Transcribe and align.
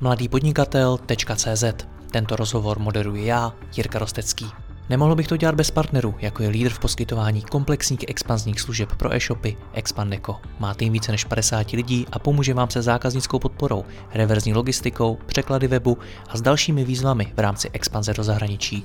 mladýpodnikatel.cz 0.00 1.64
Tento 2.10 2.36
rozhovor 2.36 2.78
moderuji 2.78 3.26
já, 3.26 3.52
Jirka 3.76 3.98
Rostecký. 3.98 4.46
Nemohl 4.88 5.14
bych 5.14 5.28
to 5.28 5.36
dělat 5.36 5.54
bez 5.54 5.70
partnerů, 5.70 6.14
jako 6.18 6.42
je 6.42 6.48
lídr 6.48 6.70
v 6.70 6.78
poskytování 6.78 7.42
komplexních 7.42 8.04
expanzních 8.08 8.60
služeb 8.60 8.88
pro 8.96 9.14
e-shopy 9.14 9.56
Expandeco. 9.72 10.36
Má 10.58 10.74
tým 10.74 10.92
více 10.92 11.12
než 11.12 11.24
50 11.24 11.70
lidí 11.70 12.06
a 12.12 12.18
pomůže 12.18 12.54
vám 12.54 12.70
se 12.70 12.82
zákaznickou 12.82 13.38
podporou, 13.38 13.84
reverzní 14.14 14.54
logistikou, 14.54 15.18
překlady 15.26 15.68
webu 15.68 15.98
a 16.28 16.36
s 16.36 16.42
dalšími 16.42 16.84
výzvami 16.84 17.32
v 17.36 17.40
rámci 17.40 17.70
expanze 17.72 18.14
do 18.14 18.24
zahraničí 18.24 18.84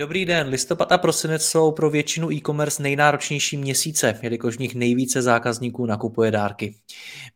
Dobrý 0.00 0.24
den, 0.24 0.48
listopad 0.48 0.92
a 0.92 0.98
prosinec 0.98 1.44
jsou 1.44 1.72
pro 1.72 1.90
většinu 1.90 2.32
e-commerce 2.32 2.82
nejnáročnější 2.82 3.56
měsíce, 3.56 4.18
jelikož 4.22 4.56
v 4.56 4.60
nich 4.60 4.74
nejvíce 4.74 5.22
zákazníků 5.22 5.86
nakupuje 5.86 6.30
dárky. 6.30 6.74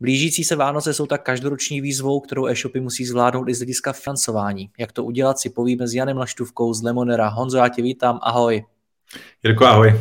Blížící 0.01 0.45
se 0.45 0.57
Vánoce 0.57 0.95
jsou 0.95 1.07
tak 1.07 1.23
každoroční 1.23 1.81
výzvou, 1.81 2.21
kterou 2.21 2.47
e-shopy 2.47 2.81
musí 2.81 3.05
zvládnout 3.05 3.49
i 3.49 3.55
z 3.55 3.59
hlediska 3.59 3.93
financování. 3.93 4.71
Jak 4.79 4.93
to 4.93 5.05
udělat, 5.05 5.39
si 5.39 5.51
povíme 5.51 5.89
s 5.89 5.95
Janem 5.95 6.17
Laštůvkou 6.17 6.75
z 6.75 6.83
Lemonera. 6.83 7.29
Honzo, 7.29 7.59
já 7.59 7.69
tě 7.69 7.83
vítám, 7.83 8.19
ahoj. 8.23 8.65
Jirko, 9.45 9.65
ahoj. 9.65 10.01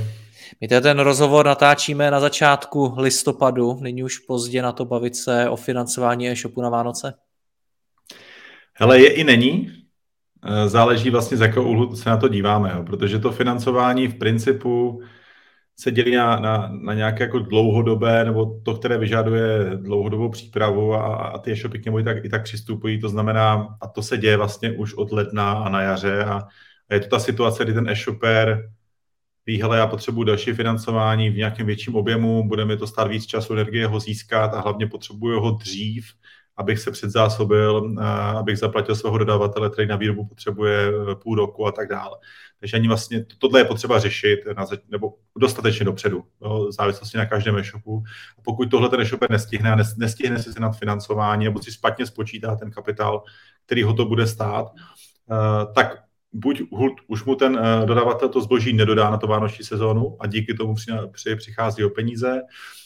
My 0.61 0.67
ten 0.67 0.99
rozhovor 0.99 1.45
natáčíme 1.45 2.11
na 2.11 2.19
začátku 2.19 2.93
listopadu, 2.97 3.77
není 3.81 4.03
už 4.03 4.19
pozdě 4.19 4.61
na 4.61 4.71
to 4.71 4.85
bavit 4.85 5.15
se 5.15 5.49
o 5.49 5.55
financování 5.55 6.29
e-shopu 6.29 6.61
na 6.61 6.69
Vánoce? 6.69 7.13
Hele, 8.73 8.99
je 8.99 9.13
i 9.13 9.23
není, 9.23 9.82
záleží 10.65 11.09
vlastně 11.09 11.37
z 11.37 11.41
jakého 11.41 11.69
úhlu 11.69 11.95
se 11.95 12.09
na 12.09 12.17
to 12.17 12.27
díváme, 12.27 12.71
jo? 12.75 12.83
protože 12.83 13.19
to 13.19 13.31
financování 13.31 14.07
v 14.07 14.15
principu 14.15 15.01
se 15.75 15.91
dělí 15.91 16.15
na, 16.15 16.39
na, 16.39 16.71
na 16.81 16.93
nějaké 16.93 17.23
jako 17.23 17.39
dlouhodobé, 17.39 18.25
nebo 18.25 18.59
to, 18.65 18.75
které 18.75 18.97
vyžaduje 18.97 19.71
dlouhodobou 19.75 20.29
přípravu 20.29 20.93
a, 20.93 21.15
a 21.15 21.37
ty 21.37 21.51
e-shopy 21.51 21.79
k 21.79 21.85
němu 21.85 21.99
i 21.99 22.03
tak, 22.03 22.25
i 22.25 22.29
tak 22.29 22.43
přistupují. 22.43 23.01
To 23.01 23.09
znamená, 23.09 23.77
a 23.81 23.87
to 23.87 24.01
se 24.01 24.17
děje 24.17 24.37
vlastně 24.37 24.71
už 24.71 24.93
od 24.93 25.11
ledna 25.11 25.51
a 25.51 25.69
na 25.69 25.81
jaře 25.81 26.23
a, 26.23 26.41
a 26.89 26.93
je 26.93 26.99
to 26.99 27.07
ta 27.07 27.19
situace, 27.19 27.63
kdy 27.63 27.73
ten 27.73 27.89
e-shopper 27.89 28.69
ví, 29.45 29.61
hele, 29.61 29.77
já 29.77 29.87
potřebuji 29.87 30.23
další 30.23 30.53
financování 30.53 31.29
v 31.29 31.37
nějakém 31.37 31.65
větším 31.65 31.95
objemu, 31.95 32.47
bude 32.47 32.65
mi 32.65 32.77
to 32.77 32.87
stát 32.87 33.07
víc 33.07 33.25
času, 33.25 33.53
energie 33.53 33.87
ho 33.87 33.99
získat 33.99 34.53
a 34.53 34.61
hlavně 34.61 34.87
potřebuji 34.87 35.39
ho 35.39 35.51
dřív, 35.51 36.05
abych 36.57 36.79
se 36.79 36.91
předzásobil, 36.91 37.95
abych 38.37 38.57
zaplatil 38.57 38.95
svého 38.95 39.17
dodavatele, 39.17 39.69
který 39.69 39.87
na 39.87 39.95
výrobu 39.95 40.25
potřebuje 40.25 40.87
e, 40.87 41.15
půl 41.15 41.35
roku 41.35 41.67
a 41.67 41.71
tak 41.71 41.89
dále. 41.89 42.17
Takže 42.59 42.77
ani 42.77 42.87
vlastně 42.87 43.25
tohle 43.37 43.59
je 43.59 43.65
potřeba 43.65 43.99
řešit 43.99 44.39
na, 44.57 44.65
nebo 44.89 45.13
dostatečně 45.37 45.85
dopředu, 45.85 46.23
jo, 46.41 46.71
závislosti 46.71 47.17
na 47.17 47.25
každém 47.25 47.57
e-shopu. 47.57 48.03
A 48.37 48.41
pokud 48.41 48.71
tohle 48.71 48.89
ten 48.89 49.01
e-shop 49.01 49.29
nestihne 49.29 49.71
a 49.71 49.77
nestihne 49.97 50.39
si 50.39 50.59
nad 50.59 50.71
financování 50.71 51.45
nebo 51.45 51.63
si 51.63 51.71
špatně 51.71 52.05
spočítá 52.05 52.55
ten 52.55 52.71
kapitál, 52.71 53.23
který 53.65 53.83
ho 53.83 53.93
to 53.93 54.05
bude 54.05 54.27
stát, 54.27 54.65
uh, 54.65 55.73
tak 55.73 56.03
buď 56.33 56.61
už 57.07 57.23
mu 57.23 57.35
ten 57.35 57.59
dodavatel 57.85 58.29
to 58.29 58.41
zboží 58.41 58.73
nedodá 58.73 59.09
na 59.09 59.17
to 59.17 59.27
vánoční 59.27 59.65
sezónu 59.65 60.17
a 60.19 60.27
díky 60.27 60.53
tomu 60.53 60.75
při, 60.75 60.91
při, 61.11 61.35
přichází 61.35 61.83
o 61.83 61.89
peníze, 61.89 62.41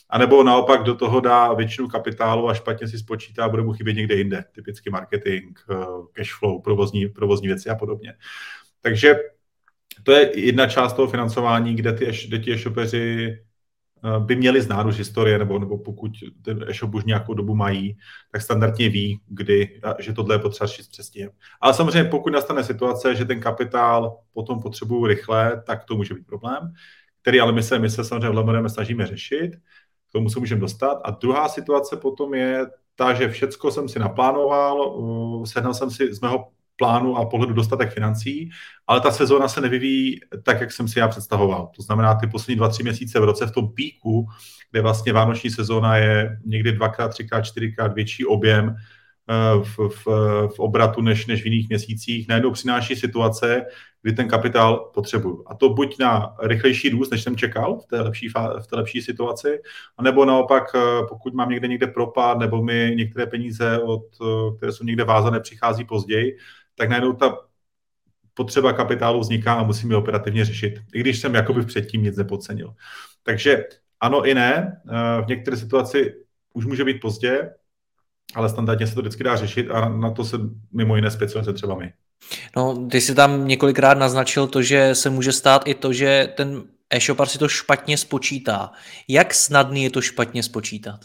a 0.09 0.17
nebo 0.17 0.43
naopak 0.43 0.83
do 0.83 0.95
toho 0.95 1.19
dá 1.19 1.53
většinu 1.53 1.87
kapitálu 1.87 2.49
a 2.49 2.53
špatně 2.53 2.87
si 2.87 2.97
spočítá 2.97 3.49
bude 3.49 3.63
mu 3.63 3.73
chybět 3.73 3.93
někde 3.93 4.15
jinde, 4.15 4.45
typicky 4.51 4.89
marketing, 4.89 5.59
eh, 5.71 5.75
cash 6.13 6.33
flow, 6.39 6.61
provozní, 6.61 7.07
provozní 7.07 7.47
věci 7.47 7.69
a 7.69 7.75
podobně. 7.75 8.13
Takže 8.81 9.15
to 10.03 10.11
je 10.11 10.39
jedna 10.39 10.67
část 10.67 10.93
toho 10.93 11.07
financování, 11.07 11.75
kde 11.75 11.93
ty, 11.93 12.11
kde 12.27 12.39
ti 12.39 12.53
e-shopeři 12.53 13.27
eh, 14.05 14.19
by 14.19 14.35
měli 14.35 14.61
znát 14.61 14.85
už 14.85 14.97
historie, 14.97 15.39
nebo, 15.39 15.59
nebo 15.59 15.77
pokud 15.77 16.11
ten 16.41 16.65
e-shop 16.67 16.93
už 16.93 17.03
nějakou 17.03 17.33
dobu 17.33 17.55
mají, 17.55 17.97
tak 18.31 18.41
standardně 18.41 18.89
ví, 18.89 19.21
kdy, 19.27 19.81
že 19.99 20.13
tohle 20.13 20.35
je 20.35 20.39
potřeba 20.39 20.67
řešit 20.67 20.89
přesně. 20.89 21.29
Ale 21.61 21.73
samozřejmě 21.73 22.09
pokud 22.09 22.33
nastane 22.33 22.63
situace, 22.63 23.15
že 23.15 23.25
ten 23.25 23.39
kapitál 23.39 24.19
potom 24.33 24.61
potřebují 24.61 25.07
rychle, 25.07 25.63
tak 25.65 25.85
to 25.85 25.95
může 25.95 26.13
být 26.13 26.25
problém, 26.25 26.73
který 27.21 27.39
ale 27.39 27.51
my 27.51 27.63
se, 27.63 27.79
my 27.79 27.89
se 27.89 28.03
samozřejmě 28.03 28.29
v 28.29 28.35
Lemorem 28.35 28.69
snažíme 28.69 29.07
řešit 29.07 29.51
tomu 30.17 30.29
se 30.29 30.39
můžeme 30.39 30.61
dostat. 30.61 31.01
A 31.03 31.11
druhá 31.11 31.49
situace 31.49 31.97
potom 31.97 32.33
je 32.33 32.65
ta, 32.95 33.13
že 33.13 33.29
všecko 33.29 33.71
jsem 33.71 33.89
si 33.89 33.99
naplánoval, 33.99 34.77
uh, 34.77 35.45
sehnal 35.45 35.73
jsem 35.73 35.91
si 35.91 36.13
z 36.13 36.21
mého 36.21 36.47
plánu 36.77 37.17
a 37.17 37.25
pohledu 37.25 37.53
dostatek 37.53 37.93
financí, 37.93 38.49
ale 38.87 39.01
ta 39.01 39.11
sezóna 39.11 39.47
se 39.47 39.61
nevyvíjí 39.61 40.19
tak, 40.43 40.61
jak 40.61 40.71
jsem 40.71 40.87
si 40.87 40.99
já 40.99 41.07
představoval. 41.07 41.69
To 41.75 41.81
znamená, 41.81 42.15
ty 42.15 42.27
poslední 42.27 42.55
dva, 42.55 42.69
tři 42.69 42.83
měsíce 42.83 43.19
v 43.19 43.23
roce 43.23 43.45
v 43.45 43.51
tom 43.51 43.73
píku, 43.73 44.27
kde 44.71 44.81
vlastně 44.81 45.13
vánoční 45.13 45.49
sezóna 45.49 45.97
je 45.97 46.39
někdy 46.45 46.71
dvakrát, 46.71 47.09
třikrát, 47.09 47.41
čtyřikrát 47.41 47.93
větší 47.93 48.25
objem, 48.25 48.75
v, 49.63 49.77
v, 49.77 50.05
v 50.55 50.59
obratu 50.59 51.01
než, 51.01 51.27
než 51.27 51.41
v 51.41 51.45
jiných 51.45 51.69
měsících, 51.69 52.27
najednou 52.27 52.51
přináší 52.51 52.95
situace, 52.95 53.65
kdy 54.01 54.13
ten 54.13 54.27
kapitál 54.27 54.91
potřebuju. 54.93 55.43
A 55.47 55.55
to 55.55 55.69
buď 55.69 55.99
na 55.99 56.35
rychlejší 56.43 56.89
růst, 56.89 57.11
než 57.11 57.23
jsem 57.23 57.35
čekal 57.35 57.79
v 57.79 57.85
té 57.85 58.01
lepší, 58.01 58.29
v 58.59 58.67
té 58.67 58.75
lepší 58.75 59.01
situaci, 59.01 59.61
anebo 59.97 60.25
naopak, 60.25 60.63
eh, 60.75 60.79
pokud 61.09 61.33
mám 61.33 61.49
někde 61.49 61.67
někde 61.67 61.87
propad, 61.87 62.39
nebo 62.39 62.63
mi 62.63 62.93
některé 62.97 63.25
peníze, 63.25 63.79
od, 63.79 64.03
eh, 64.21 64.57
které 64.57 64.71
jsou 64.71 64.83
někde 64.83 65.03
vázané, 65.03 65.39
přichází 65.39 65.85
později, 65.85 66.37
tak 66.75 66.89
najednou 66.89 67.13
ta 67.13 67.37
potřeba 68.33 68.73
kapitálu 68.73 69.19
vzniká 69.19 69.53
a 69.53 69.63
musím 69.63 69.89
ji 69.89 69.95
operativně 69.95 70.45
řešit, 70.45 70.73
i 70.93 70.99
když 70.99 71.19
jsem 71.19 71.35
jakoby 71.35 71.65
předtím 71.65 72.03
nic 72.03 72.17
nepodcenil. 72.17 72.73
Takže 73.23 73.63
ano 73.99 74.25
i 74.25 74.33
ne, 74.33 74.81
v 75.23 75.27
některé 75.27 75.57
situaci 75.57 76.13
už 76.53 76.65
může 76.65 76.83
být 76.83 77.01
pozdě, 77.01 77.49
ale 78.35 78.49
standardně 78.49 78.87
se 78.87 78.95
to 78.95 79.01
vždycky 79.01 79.23
dá 79.23 79.35
řešit 79.35 79.69
a 79.71 79.89
na 79.89 80.11
to 80.11 80.25
se 80.25 80.37
mimo 80.73 80.95
jiné 80.95 81.11
specializuje 81.11 81.53
třeba 81.53 81.75
my. 81.75 81.93
No, 82.55 82.87
ty 82.91 83.01
jsi 83.01 83.15
tam 83.15 83.47
několikrát 83.47 83.97
naznačil 83.97 84.47
to, 84.47 84.61
že 84.61 84.95
se 84.95 85.09
může 85.09 85.31
stát 85.31 85.67
i 85.67 85.73
to, 85.73 85.93
že 85.93 86.33
ten 86.37 86.63
e-shopar 86.89 87.27
si 87.27 87.37
to 87.37 87.47
špatně 87.47 87.97
spočítá. 87.97 88.71
Jak 89.07 89.33
snadný 89.33 89.83
je 89.83 89.89
to 89.89 90.01
špatně 90.01 90.43
spočítat? 90.43 90.99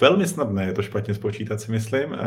Velmi 0.00 0.26
snadné 0.26 0.64
je 0.64 0.72
to 0.72 0.82
špatně 0.82 1.14
spočítat, 1.14 1.60
si 1.60 1.72
myslím. 1.72 2.10
Uh, 2.10 2.18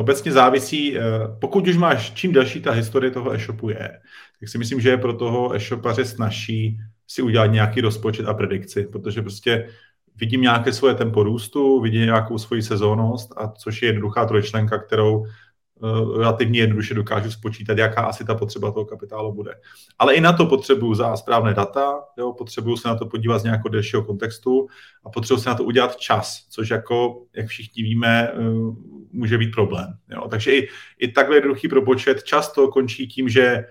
obecně 0.00 0.32
závisí, 0.32 0.96
uh, 0.96 1.02
pokud 1.40 1.68
už 1.68 1.76
máš, 1.76 2.12
čím 2.14 2.32
delší 2.32 2.60
ta 2.60 2.72
historie 2.72 3.10
toho 3.10 3.34
e-shopu 3.34 3.68
je, 3.68 4.00
tak 4.40 4.48
si 4.48 4.58
myslím, 4.58 4.80
že 4.80 4.90
je 4.90 4.96
pro 4.96 5.12
toho 5.12 5.54
e-shopaře 5.54 6.04
snaží 6.04 6.78
si 7.06 7.22
udělat 7.22 7.46
nějaký 7.46 7.80
rozpočet 7.80 8.26
a 8.26 8.34
predikci, 8.34 8.86
protože 8.92 9.22
prostě 9.22 9.68
vidím 10.16 10.40
nějaké 10.40 10.72
svoje 10.72 10.94
tempo 10.94 11.22
růstu, 11.22 11.80
vidím 11.80 12.00
nějakou 12.00 12.38
svoji 12.38 12.62
sezónnost, 12.62 13.34
a 13.36 13.48
což 13.48 13.82
je 13.82 13.88
jednoduchá 13.88 14.26
trojčlenka, 14.26 14.78
kterou 14.78 15.18
uh, 15.18 16.18
relativně 16.18 16.60
jednoduše 16.60 16.94
dokážu 16.94 17.30
spočítat, 17.30 17.78
jaká 17.78 18.02
asi 18.02 18.24
ta 18.24 18.34
potřeba 18.34 18.70
toho 18.70 18.84
kapitálu 18.84 19.32
bude. 19.32 19.54
Ale 19.98 20.14
i 20.14 20.20
na 20.20 20.32
to 20.32 20.46
potřebuju 20.46 20.94
za 20.94 21.16
správné 21.16 21.54
data, 21.54 21.94
jo, 22.18 22.32
potřebuju 22.32 22.76
se 22.76 22.88
na 22.88 22.94
to 22.94 23.06
podívat 23.06 23.38
z 23.38 23.44
nějakého 23.44 23.68
delšího 23.68 24.02
kontextu 24.02 24.66
a 25.04 25.10
potřebuju 25.10 25.42
se 25.42 25.48
na 25.48 25.54
to 25.54 25.64
udělat 25.64 25.96
čas, 25.96 26.46
což 26.50 26.70
jako, 26.70 27.22
jak 27.36 27.46
všichni 27.46 27.82
víme, 27.82 28.32
uh, 28.32 28.76
může 29.12 29.38
být 29.38 29.50
problém. 29.50 29.86
Jo. 30.10 30.28
Takže 30.30 30.52
i, 30.52 30.68
i 30.98 31.08
takhle 31.08 31.36
jednoduchý 31.36 31.68
propočet 31.68 32.22
často 32.22 32.68
končí 32.68 33.06
tím, 33.06 33.28
že 33.28 33.64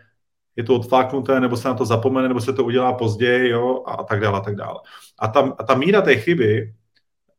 je 0.56 0.64
to 0.64 0.76
odfláknuté, 0.76 1.40
nebo 1.40 1.58
se 1.58 1.68
na 1.68 1.74
to 1.74 1.86
zapomene, 1.86 2.28
nebo 2.28 2.42
se 2.42 2.54
to 2.54 2.64
udělá 2.64 2.94
později, 2.94 3.50
jo, 3.50 3.84
a, 3.88 3.94
a 3.94 4.04
tak 4.04 4.20
dále, 4.20 4.38
a 4.38 4.42
tak 4.42 4.56
dále. 4.56 4.80
A 5.20 5.28
ta, 5.28 5.54
a 5.58 5.64
ta 5.64 5.76
míra 5.76 6.02
té 6.02 6.16
chyby 6.16 6.74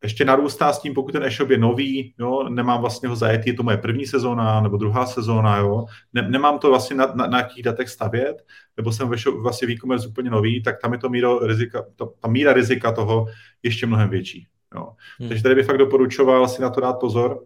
ještě 0.03 0.25
narůstá 0.25 0.73
s 0.73 0.79
tím, 0.79 0.93
pokud 0.93 1.11
ten 1.11 1.23
e-shop 1.23 1.49
je 1.49 1.57
nový, 1.57 2.13
jo, 2.19 2.49
nemám 2.49 2.81
vlastně 2.81 3.09
ho 3.09 3.15
zajetý, 3.15 3.49
je 3.49 3.53
to 3.53 3.63
moje 3.63 3.77
první 3.77 4.05
sezóna 4.05 4.61
nebo 4.61 4.77
druhá 4.77 5.05
sezóna, 5.05 5.57
jo, 5.57 5.85
ne, 6.13 6.21
nemám 6.21 6.59
to 6.59 6.69
vlastně 6.69 6.95
na, 6.95 7.05
na, 7.15 7.27
na 7.27 7.37
jakých 7.37 7.63
datech 7.63 7.89
stavět, 7.89 8.45
nebo 8.77 8.91
jsem 8.91 9.09
ve 9.09 9.17
shop, 9.17 9.35
vlastně 9.35 9.67
e-commerce 9.67 10.07
úplně 10.07 10.29
nový, 10.29 10.63
tak 10.63 10.81
tam 10.81 10.93
je 10.93 10.99
to 10.99 11.09
míro 11.09 11.47
rizika, 11.47 11.85
to, 11.95 12.13
ta 12.19 12.27
míra 12.27 12.53
rizika 12.53 12.91
toho 12.91 13.25
ještě 13.63 13.85
mnohem 13.85 14.09
větší. 14.09 14.47
Jo. 14.75 14.89
Hmm. 15.19 15.29
Takže 15.29 15.43
tady 15.43 15.55
bych 15.55 15.65
fakt 15.65 15.77
doporučoval 15.77 16.47
si 16.47 16.61
na 16.61 16.69
to 16.69 16.81
dát 16.81 16.93
pozor, 16.93 17.43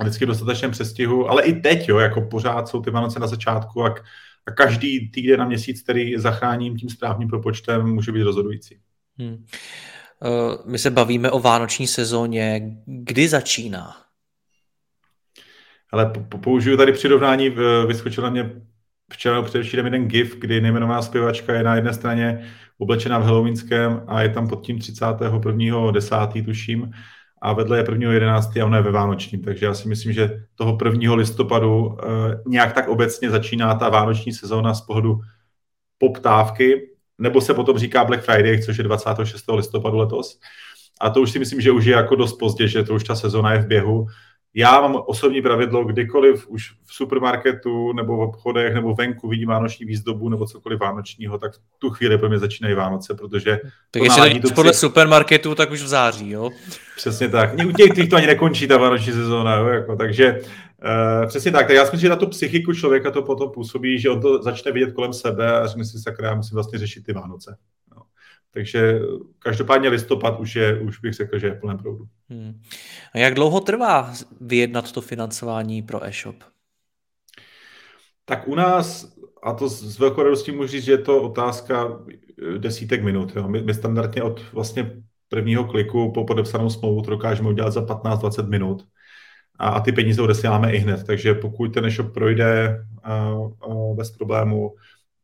vždycky 0.00 0.24
v 0.24 0.28
dostatečném 0.28 0.70
přestihu, 0.70 1.30
ale 1.30 1.42
i 1.42 1.60
teď, 1.60 1.88
jo, 1.88 1.98
jako 1.98 2.20
pořád 2.20 2.68
jsou 2.68 2.82
ty 2.82 2.90
Vánoce 2.90 3.20
na 3.20 3.26
začátku, 3.26 3.84
a 3.84 3.94
a 4.46 4.50
každý 4.50 5.10
týden 5.10 5.38
na 5.38 5.46
měsíc, 5.46 5.82
který 5.82 6.18
zachráním 6.18 6.76
tím 6.76 6.88
správným 6.88 7.28
propočtem, 7.28 7.86
může 7.86 8.12
být 8.12 8.22
rozhodující. 8.22 8.78
Hmm. 9.18 9.34
Uh, 9.34 10.70
my 10.70 10.78
se 10.78 10.90
bavíme 10.90 11.30
o 11.30 11.40
vánoční 11.40 11.86
sezóně. 11.86 12.76
Kdy 12.86 13.28
začíná? 13.28 13.96
Ale 15.92 16.12
použiju 16.42 16.76
tady 16.76 16.92
přirovnání, 16.92 17.54
vyskočil 17.86 18.22
na 18.24 18.30
mě 18.30 18.50
včera 19.12 19.42
především 19.42 19.84
jeden 19.84 20.08
GIF, 20.08 20.36
kdy 20.36 20.60
nejmenovaná 20.60 21.02
zpěvačka 21.02 21.54
je 21.54 21.62
na 21.62 21.74
jedné 21.74 21.94
straně 21.94 22.52
oblečená 22.78 23.18
v 23.18 23.24
halloweenském 23.24 24.02
a 24.06 24.22
je 24.22 24.28
tam 24.28 24.48
pod 24.48 24.66
tím 24.66 24.78
31.10. 24.78 26.44
tuším 26.44 26.92
a 27.42 27.52
vedle 27.52 27.78
je 27.78 27.84
1.11. 27.84 28.62
a 28.62 28.66
ono 28.66 28.76
je 28.76 28.82
ve 28.82 28.90
Vánočním, 28.90 29.42
takže 29.42 29.66
já 29.66 29.74
si 29.74 29.88
myslím, 29.88 30.12
že 30.12 30.44
toho 30.54 30.78
1. 30.84 31.14
listopadu 31.14 31.96
nějak 32.46 32.72
tak 32.72 32.88
obecně 32.88 33.30
začíná 33.30 33.74
ta 33.74 33.88
vánoční 33.88 34.32
sezóna 34.32 34.74
z 34.74 34.80
pohledu 34.80 35.20
poptávky, 35.98 36.88
nebo 37.18 37.40
se 37.40 37.54
potom 37.54 37.78
říká 37.78 38.04
Black 38.04 38.22
Friday, 38.22 38.62
což 38.62 38.78
je 38.78 38.84
26. 38.84 39.44
listopadu 39.52 39.98
letos. 39.98 40.38
A 41.00 41.10
to 41.10 41.20
už 41.20 41.30
si 41.30 41.38
myslím, 41.38 41.60
že 41.60 41.70
už 41.70 41.84
je 41.84 41.92
jako 41.92 42.16
dost 42.16 42.32
pozdě, 42.32 42.68
že 42.68 42.82
to 42.82 42.94
už 42.94 43.04
ta 43.04 43.14
sezona 43.14 43.52
je 43.52 43.58
v 43.58 43.66
běhu. 43.66 44.06
Já 44.54 44.80
mám 44.80 45.02
osobní 45.06 45.42
pravidlo, 45.42 45.84
kdykoliv 45.84 46.48
už 46.48 46.72
v 46.84 46.94
supermarketu 46.94 47.92
nebo 47.92 48.16
v 48.16 48.20
obchodech 48.20 48.74
nebo 48.74 48.94
venku 48.94 49.28
vidím 49.28 49.48
vánoční 49.48 49.86
výzdobu 49.86 50.28
nebo 50.28 50.46
cokoliv 50.46 50.80
vánočního, 50.80 51.38
tak 51.38 51.52
v 51.52 51.58
tu 51.78 51.90
chvíli 51.90 52.18
pro 52.18 52.28
mě 52.28 52.38
začínají 52.38 52.74
Vánoce, 52.74 53.14
protože... 53.14 53.60
Tak 53.90 54.02
jestli 54.02 54.40
to 54.40 54.50
podle 54.54 54.74
supermarketu, 54.74 55.54
tak 55.54 55.70
už 55.70 55.82
v 55.82 55.86
září, 55.86 56.30
jo? 56.30 56.50
Přesně 56.96 57.28
tak. 57.28 57.50
U 57.68 57.72
těch, 57.72 57.90
těch 57.94 58.08
to 58.08 58.16
ani 58.16 58.26
nekončí 58.26 58.68
ta 58.68 58.76
vánoční 58.76 59.12
sezóna, 59.12 59.56
jo? 59.56 59.66
Jako, 59.66 59.96
takže 59.96 60.40
uh, 60.40 61.26
přesně 61.26 61.52
tak. 61.52 61.66
Tak 61.66 61.76
já 61.76 61.84
si 61.84 61.92
myslím, 61.92 62.00
že 62.00 62.08
na 62.08 62.16
tu 62.16 62.26
psychiku 62.26 62.72
člověka 62.72 63.10
to 63.10 63.22
potom 63.22 63.50
působí, 63.50 63.98
že 63.98 64.10
on 64.10 64.20
to 64.20 64.42
začne 64.42 64.72
vidět 64.72 64.92
kolem 64.92 65.12
sebe 65.12 65.60
a 65.60 65.66
řekne 65.66 65.84
si, 65.84 65.98
sakra, 65.98 66.28
já 66.28 66.34
musím 66.34 66.54
vlastně 66.54 66.78
řešit 66.78 67.04
ty 67.04 67.12
Vánoce. 67.12 67.56
Takže 68.54 69.00
každopádně 69.38 69.88
listopad 69.88 70.40
už 70.40 70.56
je, 70.56 70.80
už 70.80 70.98
bych 70.98 71.14
řekl, 71.14 71.38
že 71.38 71.46
je 71.46 71.54
plné 71.54 71.78
proudu. 71.78 72.04
Hmm. 72.30 72.60
A 73.14 73.18
jak 73.18 73.34
dlouho 73.34 73.60
trvá 73.60 74.12
vyjednat 74.40 74.92
to 74.92 75.00
financování 75.00 75.82
pro 75.82 76.04
e-shop? 76.04 76.36
Tak 78.24 78.48
u 78.48 78.54
nás, 78.54 79.16
a 79.42 79.52
to 79.52 79.68
s 79.68 79.98
velkou 79.98 80.22
radostí 80.22 80.52
můžu 80.52 80.68
říct, 80.68 80.84
že 80.84 80.92
je 80.92 80.98
to 80.98 81.22
otázka 81.22 81.98
desítek 82.58 83.02
minut. 83.02 83.36
Jo. 83.36 83.48
My, 83.48 83.62
my 83.62 83.74
standardně 83.74 84.22
od 84.22 84.52
vlastně 84.52 85.02
prvního 85.28 85.64
kliku 85.64 86.12
po 86.12 86.24
podepsanou 86.24 86.70
smlouvu 86.70 87.02
to 87.02 87.10
dokážeme 87.10 87.48
udělat 87.48 87.70
za 87.70 87.80
15-20 87.80 88.48
minut 88.48 88.84
a, 89.58 89.68
a 89.68 89.80
ty 89.80 89.92
peníze 89.92 90.22
odesíláme 90.22 90.72
i 90.72 90.78
hned. 90.78 91.04
Takže 91.06 91.34
pokud 91.34 91.74
ten 91.74 91.84
e-shop 91.84 92.14
projde 92.14 92.84
uh, 93.30 93.52
uh, 93.66 93.96
bez 93.96 94.10
problému, 94.10 94.74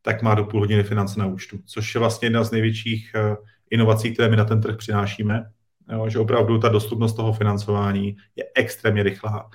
tak 0.02 0.22
má 0.22 0.34
do 0.34 0.44
půl 0.44 0.60
hodiny 0.60 0.82
finance 0.82 1.20
na 1.20 1.26
účtu, 1.26 1.58
což 1.66 1.94
je 1.94 1.98
vlastně 1.98 2.26
jedna 2.26 2.44
z 2.44 2.50
největších 2.50 3.12
eh, 3.14 3.36
inovací, 3.70 4.12
které 4.12 4.28
my 4.28 4.36
na 4.36 4.44
ten 4.44 4.60
trh 4.60 4.76
přinášíme, 4.76 5.50
jo, 5.92 6.08
že 6.08 6.18
opravdu 6.18 6.58
ta 6.58 6.68
dostupnost 6.68 7.14
toho 7.14 7.32
financování 7.32 8.16
je 8.36 8.44
extrémně 8.54 9.02
rychlá. 9.02 9.50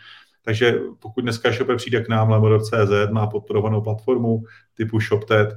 Takže 0.45 0.79
pokud 0.99 1.21
dneska 1.21 1.51
Shopper 1.51 1.75
přijde 1.75 2.01
k 2.01 2.09
nám, 2.09 2.29
Lemodor.cz 2.29 3.11
má 3.11 3.27
podporovanou 3.27 3.81
platformu 3.81 4.43
typu 4.73 4.99
ShopTed, 4.99 5.53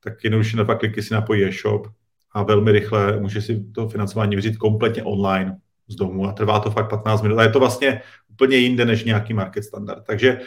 tak 0.00 0.24
jednoduše 0.24 0.56
na 0.56 0.62
dva 0.62 0.74
kliky 0.74 1.02
si 1.02 1.14
napojí 1.14 1.44
e-shop 1.44 1.86
a 2.32 2.42
velmi 2.42 2.72
rychle 2.72 3.20
může 3.20 3.42
si 3.42 3.64
to 3.74 3.88
financování 3.88 4.36
vyřít 4.36 4.56
kompletně 4.56 5.02
online 5.02 5.56
z 5.88 5.96
domu 5.96 6.26
a 6.26 6.32
trvá 6.32 6.60
to 6.60 6.70
fakt 6.70 6.90
15 6.90 7.22
minut. 7.22 7.38
A 7.38 7.42
je 7.42 7.48
to 7.48 7.60
vlastně 7.60 8.02
úplně 8.30 8.56
jinde 8.56 8.84
než 8.84 9.04
nějaký 9.04 9.34
market 9.34 9.64
standard. 9.64 10.04
Takže 10.06 10.40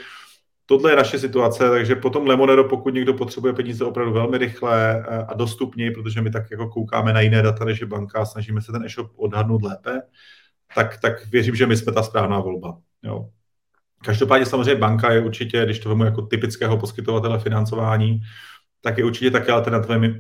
tohle 0.72 0.92
je 0.92 0.96
naše 0.96 1.20
situace, 1.20 1.70
takže 1.70 1.96
potom 1.96 2.28
Lemonero, 2.28 2.64
pokud 2.64 2.94
někdo 2.94 3.14
potřebuje 3.14 3.54
peníze 3.54 3.86
opravdu 3.86 4.14
velmi 4.14 4.38
rychle 4.38 5.06
eh, 5.08 5.26
a 5.28 5.34
dostupně, 5.34 5.92
protože 5.92 6.22
my 6.22 6.32
tak 6.32 6.52
jako 6.52 6.70
koukáme 6.70 7.14
na 7.14 7.22
jiné 7.22 7.42
data 7.42 7.66
než 7.66 7.82
je 7.82 7.88
banka 7.88 8.20
a 8.20 8.26
snažíme 8.26 8.62
se 8.62 8.72
ten 8.72 8.86
e-shop 8.86 9.12
odhadnout 9.16 9.64
lépe, 9.64 10.02
tak, 10.76 10.98
tak 11.02 11.26
věřím, 11.26 11.56
že 11.56 11.68
my 11.68 11.78
jsme 11.78 11.92
ta 11.92 12.04
správná 12.04 12.40
volba. 12.40 12.78
Jo. 13.04 13.30
Každopádně 14.06 14.46
samozřejmě 14.46 14.76
banka 14.76 15.12
je 15.12 15.26
určitě, 15.26 15.66
když 15.66 15.80
to 15.80 15.90
vemu 15.90 16.04
jako 16.04 16.22
typického 16.22 16.78
poskytovatele 16.78 17.40
financování, 17.40 18.20
tak 18.82 18.98
je 18.98 19.06
určitě 19.06 19.32
také 19.32 19.52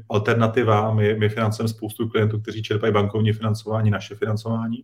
alternativa. 0.09 0.93
My, 0.93 1.15
my 1.15 1.29
financujeme 1.29 1.69
spoustu 1.69 2.09
klientů, 2.09 2.41
kteří 2.41 2.63
čerpají 2.63 2.93
bankovní 2.93 3.33
financování, 3.33 3.91
naše 3.91 4.15
financování. 4.15 4.83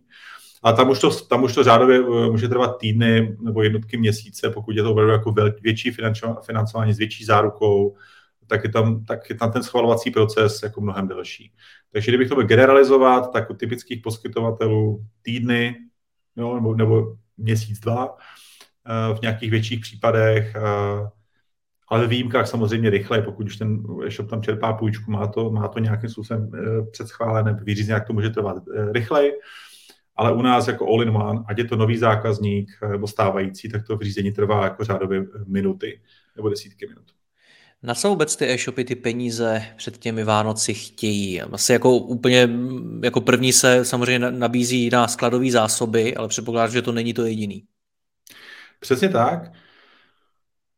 A 0.62 0.72
tam 0.72 0.90
už 0.90 1.00
to, 1.00 1.10
tam 1.10 1.42
už 1.42 1.54
to 1.54 1.64
řádově 1.64 1.98
eh, 1.98 2.30
může 2.30 2.48
trvat 2.48 2.78
týdny 2.78 3.36
nebo 3.40 3.62
jednotky 3.62 3.96
měsíce, 3.96 4.50
pokud 4.50 4.76
je 4.76 4.82
to 4.82 4.92
opravdu 4.92 5.12
jako 5.12 5.34
větší 5.60 5.90
financování 6.46 6.92
s 6.94 6.98
větší 6.98 7.24
zárukou, 7.24 7.96
tak 8.46 8.64
je 8.64 8.70
tam, 8.70 9.04
tak 9.04 9.30
je 9.30 9.36
tam 9.36 9.52
ten 9.52 9.62
schvalovací 9.62 10.10
proces 10.10 10.62
jako 10.62 10.80
mnohem 10.80 11.08
delší. 11.08 11.52
Takže 11.92 12.10
kdybych 12.10 12.28
to 12.28 12.34
byl 12.34 12.46
generalizovat, 12.46 13.32
tak 13.32 13.50
u 13.50 13.54
typických 13.54 14.02
poskytovatelů 14.02 15.04
týdny 15.22 15.76
jo, 16.36 16.54
nebo, 16.54 16.74
nebo 16.74 17.16
měsíc, 17.36 17.80
dva, 17.80 18.16
eh, 18.86 19.14
v 19.14 19.20
nějakých 19.20 19.50
větších 19.50 19.80
případech, 19.80 20.56
eh, 20.56 21.08
ale 21.90 22.06
v 22.06 22.10
výjimkách 22.10 22.48
samozřejmě 22.48 22.90
rychle, 22.90 23.22
pokud 23.22 23.46
už 23.46 23.56
ten 23.56 23.82
shop 24.08 24.30
tam 24.30 24.42
čerpá 24.42 24.72
půjčku, 24.72 25.10
má 25.10 25.26
to, 25.26 25.50
má 25.50 25.68
to 25.68 25.78
nějakým 25.78 26.10
způsobem 26.10 26.50
předschválené, 26.92 27.58
vyřízené, 27.62 27.94
jak 27.94 28.06
to 28.06 28.12
může 28.12 28.30
trvat 28.30 28.62
rychleji 28.92 29.32
ale 30.18 30.32
u 30.32 30.42
nás 30.42 30.68
jako 30.68 30.86
all 30.86 31.02
in 31.02 31.16
one, 31.16 31.40
ať 31.46 31.58
je 31.58 31.64
to 31.64 31.76
nový 31.76 31.96
zákazník 31.96 32.70
eh, 32.82 32.88
nebo 32.88 33.06
stávající, 33.06 33.68
tak 33.68 33.86
to 33.86 33.96
v 33.96 34.02
řízení 34.02 34.32
trvá 34.32 34.64
jako 34.64 34.84
řádově 34.84 35.26
minuty 35.46 36.00
nebo 36.36 36.48
desítky 36.48 36.86
minut. 36.86 37.04
Na 37.82 37.94
co 37.94 38.08
vůbec 38.08 38.36
ty 38.36 38.50
e-shopy 38.50 38.84
ty 38.84 38.94
peníze 38.94 39.62
před 39.76 39.98
těmi 39.98 40.24
Vánoci 40.24 40.74
chtějí? 40.74 41.42
Asi 41.42 41.72
jako 41.72 41.96
úplně 41.96 42.50
jako 43.02 43.20
první 43.20 43.52
se 43.52 43.84
samozřejmě 43.84 44.30
nabízí 44.30 44.90
na 44.90 45.08
skladové 45.08 45.50
zásoby, 45.50 46.16
ale 46.16 46.28
předpokládám, 46.28 46.72
že 46.72 46.82
to 46.82 46.92
není 46.92 47.14
to 47.14 47.24
jediný. 47.24 47.64
Přesně 48.80 49.08
tak. 49.08 49.52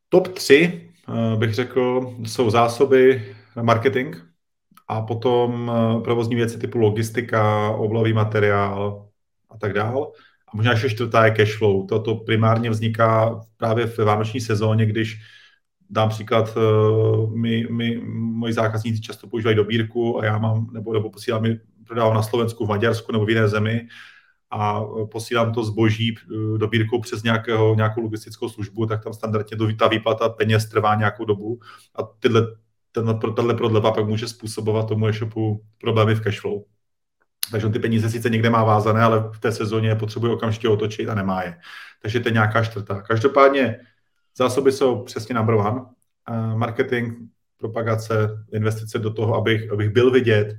Top 0.09 0.29
3 0.29 0.91
eh, 1.09 1.37
bych 1.37 1.55
řekl, 1.55 2.15
jsou 2.27 2.51
zásoby 2.51 3.35
marketing 3.63 4.17
a 4.89 5.03
potom 5.03 5.73
eh, 5.75 6.01
provozní 6.01 6.37
věci 6.37 6.59
typu 6.59 6.79
logistika, 6.79 7.71
oblový 7.71 8.13
materiál, 8.13 9.10
a 9.51 9.59
tak 9.59 9.73
dál. 9.73 10.13
A 10.53 10.57
možná 10.57 10.73
ještě 10.73 10.91
čtvrtá 10.91 11.25
je 11.25 11.31
cash 11.31 11.59
flow. 11.59 11.87
Toto 11.87 12.15
primárně 12.15 12.71
vzniká 12.71 13.41
právě 13.57 13.87
v 13.87 13.99
vánoční 13.99 14.41
sezóně, 14.41 14.87
když 14.87 15.21
dám 15.91 16.09
příklad, 16.09 16.57
eh, 16.57 16.61
my, 17.37 17.67
my, 17.71 18.01
moji 18.15 18.53
zákazníci 18.53 19.01
často 19.01 19.27
používají 19.27 19.57
dobírku 19.57 20.21
a 20.21 20.25
já 20.25 20.39
mám, 20.39 20.67
nebo, 20.73 20.93
nebo 20.93 21.11
posílám 21.11 21.45
prodávám 21.87 22.15
na 22.15 22.23
Slovensku, 22.23 22.67
v 22.67 22.69
Maďarsku 22.69 23.13
nebo 23.13 23.25
v 23.25 23.29
jiné 23.29 23.49
zemi 23.49 23.89
a 24.51 24.81
posílám 25.13 25.53
to 25.53 25.65
zboží 25.65 26.15
eh, 26.19 26.59
dobírkou 26.59 27.01
přes 27.01 27.23
nějakého, 27.23 27.75
nějakou 27.75 28.01
logistickou 28.01 28.49
službu, 28.49 28.87
tak 28.87 29.05
tam 29.05 29.13
standardně 29.13 29.57
ta 29.79 29.89
výplata 29.89 30.29
peněz 30.29 30.69
trvá 30.69 30.95
nějakou 30.95 31.25
dobu 31.25 31.61
a 31.95 32.03
tyhle, 32.03 32.47
tenhle, 32.93 33.19
tenhle 33.37 33.55
prodleva 33.55 33.93
pak 33.93 34.09
může 34.09 34.29
způsobovat 34.29 34.89
tomu 34.89 35.07
e-shopu 35.07 35.63
problémy 35.81 36.15
v 36.15 36.21
cashflow. 36.21 36.63
Takže 37.51 37.67
on 37.67 37.73
ty 37.73 37.79
peníze 37.79 38.11
sice 38.11 38.31
někde 38.31 38.51
má 38.51 38.65
vázané, 38.65 39.03
ale 39.03 39.31
v 39.35 39.41
té 39.41 39.53
sezóně 39.53 39.95
potřebuje 39.95 40.33
okamžitě 40.33 40.69
otočit 40.69 41.09
a 41.09 41.15
nemá 41.15 41.43
je. 41.43 41.57
Takže 42.03 42.21
to 42.21 42.29
je 42.29 42.33
nějaká 42.33 42.65
čtvrtá. 42.65 43.03
Každopádně 43.03 43.81
zásoby 44.37 44.73
jsou 44.73 45.05
přesně 45.05 45.35
number 45.35 45.55
one. 45.55 45.81
Marketing, 46.55 47.15
propagace, 47.57 48.45
investice 48.53 48.99
do 48.99 49.13
toho, 49.13 49.35
abych, 49.35 49.73
abych 49.73 49.91
byl 49.91 50.11
vidět, 50.11 50.59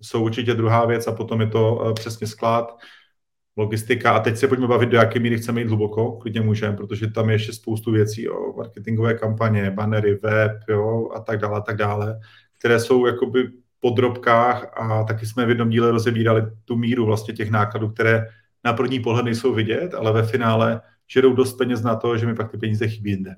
jsou 0.00 0.24
určitě 0.24 0.54
druhá 0.54 0.86
věc 0.86 1.06
a 1.06 1.12
potom 1.12 1.40
je 1.40 1.46
to 1.46 1.86
eh, 1.86 1.92
přesně 1.92 2.26
sklad, 2.26 2.78
logistika. 3.56 4.12
A 4.12 4.20
teď 4.20 4.36
se 4.36 4.48
pojďme 4.48 4.66
bavit, 4.66 4.88
do 4.88 4.96
jaké 4.96 5.20
míry 5.20 5.38
chceme 5.38 5.60
jít 5.60 5.68
hluboko, 5.68 6.12
klidně 6.12 6.40
můžeme, 6.40 6.76
protože 6.76 7.10
tam 7.10 7.28
je 7.28 7.34
ještě 7.34 7.52
spoustu 7.52 7.92
věcí, 7.92 8.28
o 8.28 8.56
marketingové 8.56 9.14
kampaně, 9.14 9.70
bannery, 9.70 10.14
web 10.14 10.52
jo, 10.68 11.10
a 11.14 11.20
tak 11.20 11.38
dále, 11.38 11.58
a 11.58 11.60
tak 11.60 11.76
dále, 11.76 12.20
které 12.58 12.80
jsou 12.80 13.06
jakoby 13.06 13.50
podrobkách 13.82 14.72
a 14.76 15.04
taky 15.04 15.26
jsme 15.26 15.46
v 15.46 15.48
jednom 15.48 15.70
díle 15.70 15.90
rozebírali 15.90 16.42
tu 16.64 16.76
míru 16.76 17.06
vlastně 17.06 17.34
těch 17.34 17.50
nákladů, 17.50 17.88
které 17.88 18.26
na 18.64 18.72
první 18.72 19.00
pohled 19.00 19.24
nejsou 19.24 19.54
vidět, 19.54 19.94
ale 19.94 20.12
ve 20.12 20.22
finále 20.22 20.80
žerou 21.06 21.32
dost 21.32 21.52
peněz 21.52 21.82
na 21.82 21.96
to, 21.96 22.18
že 22.18 22.26
mi 22.26 22.34
pak 22.34 22.50
ty 22.50 22.58
peníze 22.58 22.88
chybí 22.88 23.10
jinde. 23.10 23.36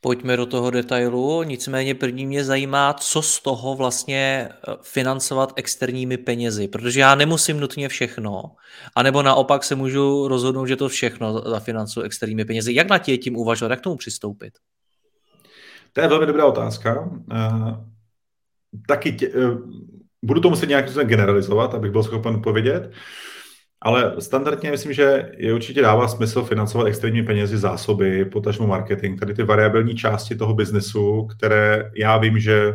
Pojďme 0.00 0.36
do 0.36 0.46
toho 0.46 0.70
detailu, 0.70 1.42
nicméně 1.42 1.94
první 1.94 2.26
mě 2.26 2.44
zajímá, 2.44 2.92
co 2.92 3.22
z 3.22 3.40
toho 3.40 3.74
vlastně 3.76 4.48
eh, 4.50 4.74
financovat 4.82 5.52
externími 5.56 6.16
penězi, 6.16 6.68
protože 6.68 7.00
já 7.00 7.14
nemusím 7.14 7.60
nutně 7.60 7.88
všechno, 7.88 8.42
anebo 8.96 9.22
naopak 9.22 9.64
se 9.64 9.74
můžu 9.74 10.28
rozhodnout, 10.28 10.66
že 10.66 10.76
to 10.76 10.88
všechno 10.88 11.40
zafinancuji 11.50 12.02
externími 12.02 12.44
penězi. 12.44 12.74
Jak 12.74 12.88
na 12.88 12.98
tě 12.98 13.18
tím 13.18 13.36
uvažovat, 13.36 13.70
jak 13.70 13.80
k 13.80 13.82
tomu 13.82 13.96
přistoupit? 13.96 14.52
To 15.92 16.00
je 16.00 16.08
velmi 16.08 16.26
dobrá 16.26 16.46
otázka. 16.46 17.10
Taky 18.86 19.12
tě, 19.12 19.28
eh, 19.28 19.56
budu 20.22 20.40
to 20.40 20.50
muset 20.50 20.66
nějak 20.66 20.90
generalizovat, 21.04 21.74
abych 21.74 21.90
byl 21.90 22.02
schopen 22.02 22.42
povědět, 22.42 22.92
ale 23.80 24.20
standardně 24.20 24.70
myslím, 24.70 24.92
že 24.92 25.32
je 25.36 25.54
určitě 25.54 25.82
dává 25.82 26.08
smysl 26.08 26.42
financovat 26.44 26.86
extrémní 26.86 27.22
penězi 27.22 27.58
zásoby, 27.58 28.24
potažmo 28.24 28.66
marketing, 28.66 29.20
tady 29.20 29.34
ty 29.34 29.42
variabilní 29.42 29.96
části 29.96 30.36
toho 30.36 30.54
biznesu, 30.54 31.26
které 31.26 31.90
já 31.96 32.18
vím, 32.18 32.38
že 32.38 32.72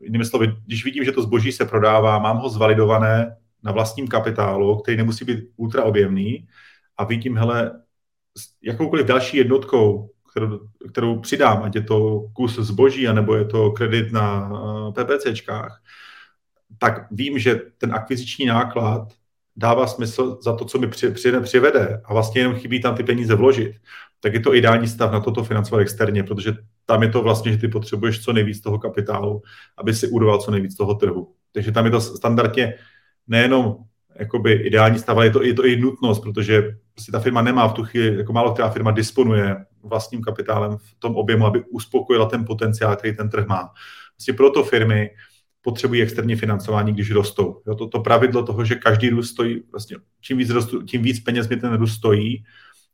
jinými 0.00 0.24
slovy, 0.24 0.54
když 0.66 0.84
vidím, 0.84 1.04
že 1.04 1.12
to 1.12 1.22
zboží 1.22 1.52
se 1.52 1.64
prodává, 1.64 2.18
mám 2.18 2.38
ho 2.38 2.48
zvalidované 2.48 3.36
na 3.62 3.72
vlastním 3.72 4.08
kapitálu, 4.08 4.76
který 4.76 4.96
nemusí 4.96 5.24
být 5.24 5.40
ultra 5.56 5.84
objemný 5.84 6.48
a 6.96 7.04
vidím, 7.04 7.36
hele, 7.36 7.80
jakoukoliv 8.62 9.06
další 9.06 9.36
jednotkou 9.36 10.10
kterou, 10.34 10.60
kterou 10.90 11.18
přidám, 11.18 11.62
ať 11.62 11.74
je 11.74 11.82
to 11.82 12.26
kus 12.32 12.58
zboží, 12.58 13.08
anebo 13.08 13.34
je 13.34 13.44
to 13.44 13.70
kredit 13.70 14.12
na 14.12 14.50
PPCčkách, 14.92 15.82
tak 16.78 17.06
vím, 17.10 17.38
že 17.38 17.60
ten 17.78 17.94
akviziční 17.94 18.46
náklad 18.46 19.08
dává 19.56 19.86
smysl 19.86 20.38
za 20.42 20.56
to, 20.56 20.64
co 20.64 20.78
mi 20.78 20.86
při, 20.86 21.10
při, 21.10 21.32
přivede 21.40 22.02
a 22.04 22.12
vlastně 22.12 22.40
jenom 22.40 22.54
chybí 22.54 22.82
tam 22.82 22.94
ty 22.94 23.02
peníze 23.02 23.34
vložit, 23.34 23.76
tak 24.20 24.34
je 24.34 24.40
to 24.40 24.54
ideální 24.54 24.88
stav 24.88 25.12
na 25.12 25.20
toto 25.20 25.44
financovat 25.44 25.80
externě, 25.80 26.22
protože 26.22 26.52
tam 26.86 27.02
je 27.02 27.08
to 27.08 27.22
vlastně, 27.22 27.52
že 27.52 27.58
ty 27.58 27.68
potřebuješ 27.68 28.24
co 28.24 28.32
nejvíc 28.32 28.60
toho 28.60 28.78
kapitálu, 28.78 29.42
aby 29.78 29.94
si 29.94 30.08
udoval 30.08 30.38
co 30.38 30.50
nejvíc 30.50 30.76
toho 30.76 30.94
trhu. 30.94 31.32
Takže 31.52 31.72
tam 31.72 31.84
je 31.84 31.90
to 31.90 32.00
standardně 32.00 32.74
nejenom 33.28 33.76
jakoby 34.18 34.52
ideální 34.52 34.98
stav, 34.98 35.16
ale 35.16 35.26
je 35.26 35.30
to, 35.30 35.42
je 35.42 35.54
to 35.54 35.66
i 35.66 35.76
nutnost, 35.76 36.20
protože 36.20 36.62
prostě 36.92 37.12
ta 37.12 37.20
firma 37.20 37.42
nemá 37.42 37.68
v 37.68 37.72
tu 37.72 37.84
chvíli, 37.84 38.16
jako 38.16 38.32
málo 38.32 38.52
která 38.52 38.70
firma 38.70 38.90
disponuje 38.90 39.56
vlastním 39.84 40.22
kapitálem 40.22 40.76
v 40.76 40.94
tom 40.98 41.16
objemu, 41.16 41.46
aby 41.46 41.64
uspokojila 41.70 42.28
ten 42.28 42.44
potenciál, 42.44 42.96
který 42.96 43.16
ten 43.16 43.30
trh 43.30 43.46
má. 43.46 43.70
Prostě 44.16 44.32
proto 44.32 44.64
firmy 44.64 45.10
potřebují 45.62 46.02
externí 46.02 46.36
financování, 46.36 46.92
když 46.92 47.10
rostou. 47.10 47.62
Jo, 47.66 47.74
to, 47.74 47.88
to 47.88 48.00
pravidlo 48.00 48.42
toho, 48.42 48.64
že 48.64 48.74
každý 48.74 49.10
růst 49.10 49.30
stojí, 49.30 49.62
vlastně 49.72 49.96
čím 50.20 50.38
víc, 50.38 50.50
rostu, 50.50 50.82
tím 50.82 51.02
víc 51.02 51.20
peněz 51.20 51.48
mi 51.48 51.56
ten 51.56 51.74
růst 51.74 51.94
stojí 51.94 52.44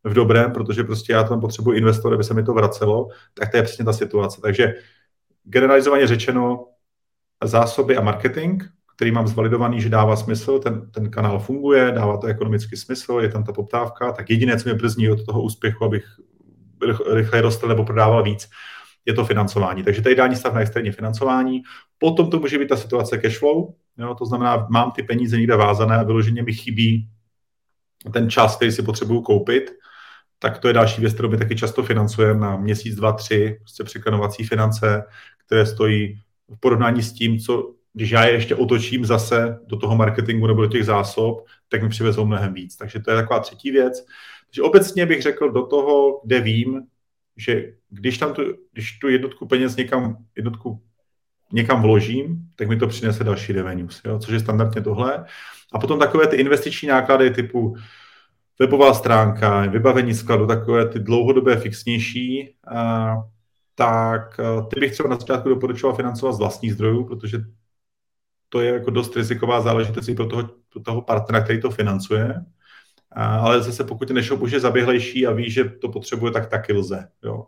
v 0.05 0.15
dobrém, 0.15 0.53
protože 0.53 0.85
prostě 0.85 1.13
já 1.13 1.25
tam 1.25 1.41
potřebuji 1.41 1.73
investor, 1.73 2.15
aby 2.15 2.25
se 2.25 2.35
mi 2.35 2.43
to 2.43 2.55
vracelo, 2.55 3.09
tak 3.35 3.51
to 3.51 3.57
je 3.57 3.63
přesně 3.63 3.85
ta 3.85 3.93
situace. 3.93 4.41
Takže 4.41 4.75
generalizovaně 5.45 6.07
řečeno, 6.07 6.67
zásoby 7.45 7.97
a 7.97 8.01
marketing, 8.01 8.63
který 8.97 9.11
mám 9.11 9.27
zvalidovaný, 9.27 9.81
že 9.81 9.89
dává 9.89 10.17
smysl, 10.17 10.59
ten, 10.59 10.91
ten 10.91 11.11
kanál 11.11 11.39
funguje, 11.39 11.93
dává 11.93 12.17
to 12.17 12.27
ekonomický 12.27 12.77
smysl, 12.77 13.19
je 13.23 13.29
tam 13.29 13.45
ta 13.45 13.53
poptávka, 13.53 14.13
tak 14.13 14.31
jediné, 14.31 14.59
co 14.59 14.69
mě 14.69 14.79
brzdí 14.79 15.11
od 15.11 15.27
toho 15.27 15.43
úspěchu, 15.43 15.85
abych 15.85 16.05
rychle 17.13 17.41
rostl 17.41 17.69
nebo 17.69 17.85
prodával 17.85 18.23
víc, 18.23 18.49
je 19.07 19.15
to 19.15 19.25
financování. 19.25 19.83
Takže 19.83 20.03
je 20.07 20.13
ideální 20.13 20.37
stav 20.37 20.55
na 20.55 20.61
externí 20.61 20.91
financování. 20.91 21.63
Potom 21.99 22.31
to 22.31 22.39
může 22.41 22.59
být 22.59 22.69
ta 22.69 22.77
situace 22.77 23.19
cash 23.19 23.39
flow, 23.39 23.75
jo, 23.99 24.15
to 24.15 24.27
znamená, 24.27 24.67
mám 24.71 24.91
ty 24.91 25.03
peníze 25.03 25.37
někde 25.37 25.57
vázané 25.57 25.97
a 25.97 26.03
vyloženě 26.03 26.43
mi 26.43 26.53
chybí 26.53 27.09
ten 28.13 28.31
čas, 28.31 28.57
který 28.57 28.73
si 28.73 28.83
potřebuju 28.83 29.21
koupit, 29.21 29.71
tak 30.39 30.59
to 30.59 30.69
je 30.69 30.75
další 30.75 31.01
věc, 31.01 31.15
kterou 31.15 31.29
my 31.29 31.37
taky 31.37 31.57
často 31.57 31.83
financujeme 31.83 32.41
na 32.41 32.57
měsíc, 32.57 32.97
dva, 32.97 33.13
tři, 33.13 33.57
prostě 33.61 33.85
překlenovací 33.85 34.45
finance, 34.45 35.05
které 35.47 35.67
stojí 35.67 36.21
v 36.49 36.61
porovnání 36.61 37.03
s 37.03 37.13
tím, 37.13 37.39
co 37.39 37.75
když 37.93 38.11
já 38.11 38.25
je 38.25 38.33
ještě 38.33 38.55
otočím 38.55 39.05
zase 39.05 39.59
do 39.67 39.77
toho 39.77 39.97
marketingu 39.97 40.47
nebo 40.47 40.63
do 40.63 40.69
těch 40.69 40.85
zásob, 40.85 41.47
tak 41.69 41.83
mi 41.83 41.89
přivezou 41.89 42.27
mnohem 42.27 42.55
víc. 42.55 42.77
Takže 42.77 43.01
to 43.01 43.11
je 43.11 43.17
taková 43.17 43.41
třetí 43.41 43.71
věc. 43.71 44.07
Takže 44.51 44.63
obecně 44.63 45.07
bych 45.07 45.23
řekl 45.23 45.51
do 45.51 45.67
toho, 45.67 46.21
kde 46.25 46.41
vím, 46.41 46.83
že 47.37 47.73
když 47.89 48.19
tam 48.19 48.35
tu, 48.35 48.43
když 48.73 48.99
tu 48.99 49.09
jednotku 49.09 49.47
peněz 49.47 49.77
někam, 49.77 50.17
jednotku 50.37 50.83
někam 51.53 51.83
vložím, 51.83 52.39
tak 52.57 52.69
mi 52.69 52.77
to 52.77 52.87
přinese 52.87 53.25
další 53.25 53.53
revenues, 53.53 54.01
jo, 54.05 54.19
což 54.19 54.33
je 54.33 54.41
standardně 54.41 54.83
tohle. 54.83 55.25
A 55.73 55.79
potom 55.79 55.99
takové 55.99 56.27
ty 56.27 56.37
investiční 56.37 56.89
náklady 56.89 57.31
typu 57.31 57.77
webová 58.59 58.95
stránka, 58.95 59.67
vybavení 59.67 60.15
skladu, 60.15 60.47
takové 60.47 60.89
ty 60.89 60.99
dlouhodobé 60.99 61.57
fixnější, 61.57 62.57
tak 63.75 64.41
ty 64.75 64.81
bych 64.81 64.93
třeba 64.93 65.09
na 65.09 65.17
začátku 65.17 65.49
doporučoval 65.49 65.97
financovat 65.97 66.33
z 66.33 66.39
vlastních 66.39 66.73
zdrojů, 66.73 67.05
protože 67.05 67.39
to 68.49 68.61
je 68.61 68.73
jako 68.73 68.91
dost 68.91 69.17
riziková 69.17 69.61
záležitost 69.61 70.09
i 70.09 70.15
pro 70.15 70.27
toho, 70.27 70.51
pro 70.73 70.83
toho 70.83 71.03
partnera, 71.03 71.45
který 71.45 71.61
to 71.61 71.71
financuje. 71.71 72.35
Ale 73.13 73.63
zase 73.63 73.85
pokud 73.85 74.09
ten 74.09 74.19
e-shop 74.19 74.41
už 74.41 74.53
je 74.53 74.61
zaběhlejší 74.61 75.27
a 75.27 75.33
ví, 75.33 75.51
že 75.51 75.65
to 75.65 75.89
potřebuje, 75.89 76.33
tak 76.33 76.47
taky 76.47 76.73
lze. 76.73 77.09
Jo. 77.25 77.47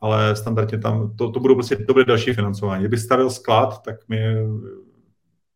Ale 0.00 0.36
standardně 0.36 0.78
tam, 0.78 1.16
to, 1.16 1.30
to 1.30 1.40
budou 1.40 1.54
prostě, 1.54 1.76
bude 1.76 2.04
další 2.04 2.32
financování. 2.32 2.82
Kdyby 2.82 2.98
stavil 2.98 3.30
sklad, 3.30 3.82
tak 3.82 4.08
mi 4.08 4.36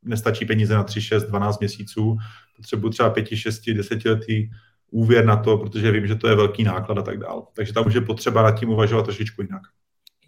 nestačí 0.03 0.45
peníze 0.45 0.75
na 0.75 0.83
3, 0.83 1.01
6, 1.01 1.25
12 1.25 1.61
měsíců. 1.61 2.17
Potřebuji 2.57 2.89
třeba 2.89 3.11
5, 3.11 3.37
6, 3.37 3.71
10 3.71 4.05
letý 4.05 4.51
úvěr 4.91 5.25
na 5.25 5.37
to, 5.37 5.59
protože 5.59 5.91
vím, 5.91 6.07
že 6.07 6.15
to 6.15 6.29
je 6.29 6.35
velký 6.35 6.65
náklad 6.65 6.99
a 6.99 7.03
tak 7.03 7.19
dále. 7.19 7.43
Takže 7.53 7.73
tam 7.73 7.87
už 7.87 7.95
je 7.95 8.01
potřeba 8.01 8.43
nad 8.43 8.53
tím 8.53 8.69
uvažovat 8.69 9.03
trošičku 9.03 9.43
jinak. 9.43 9.63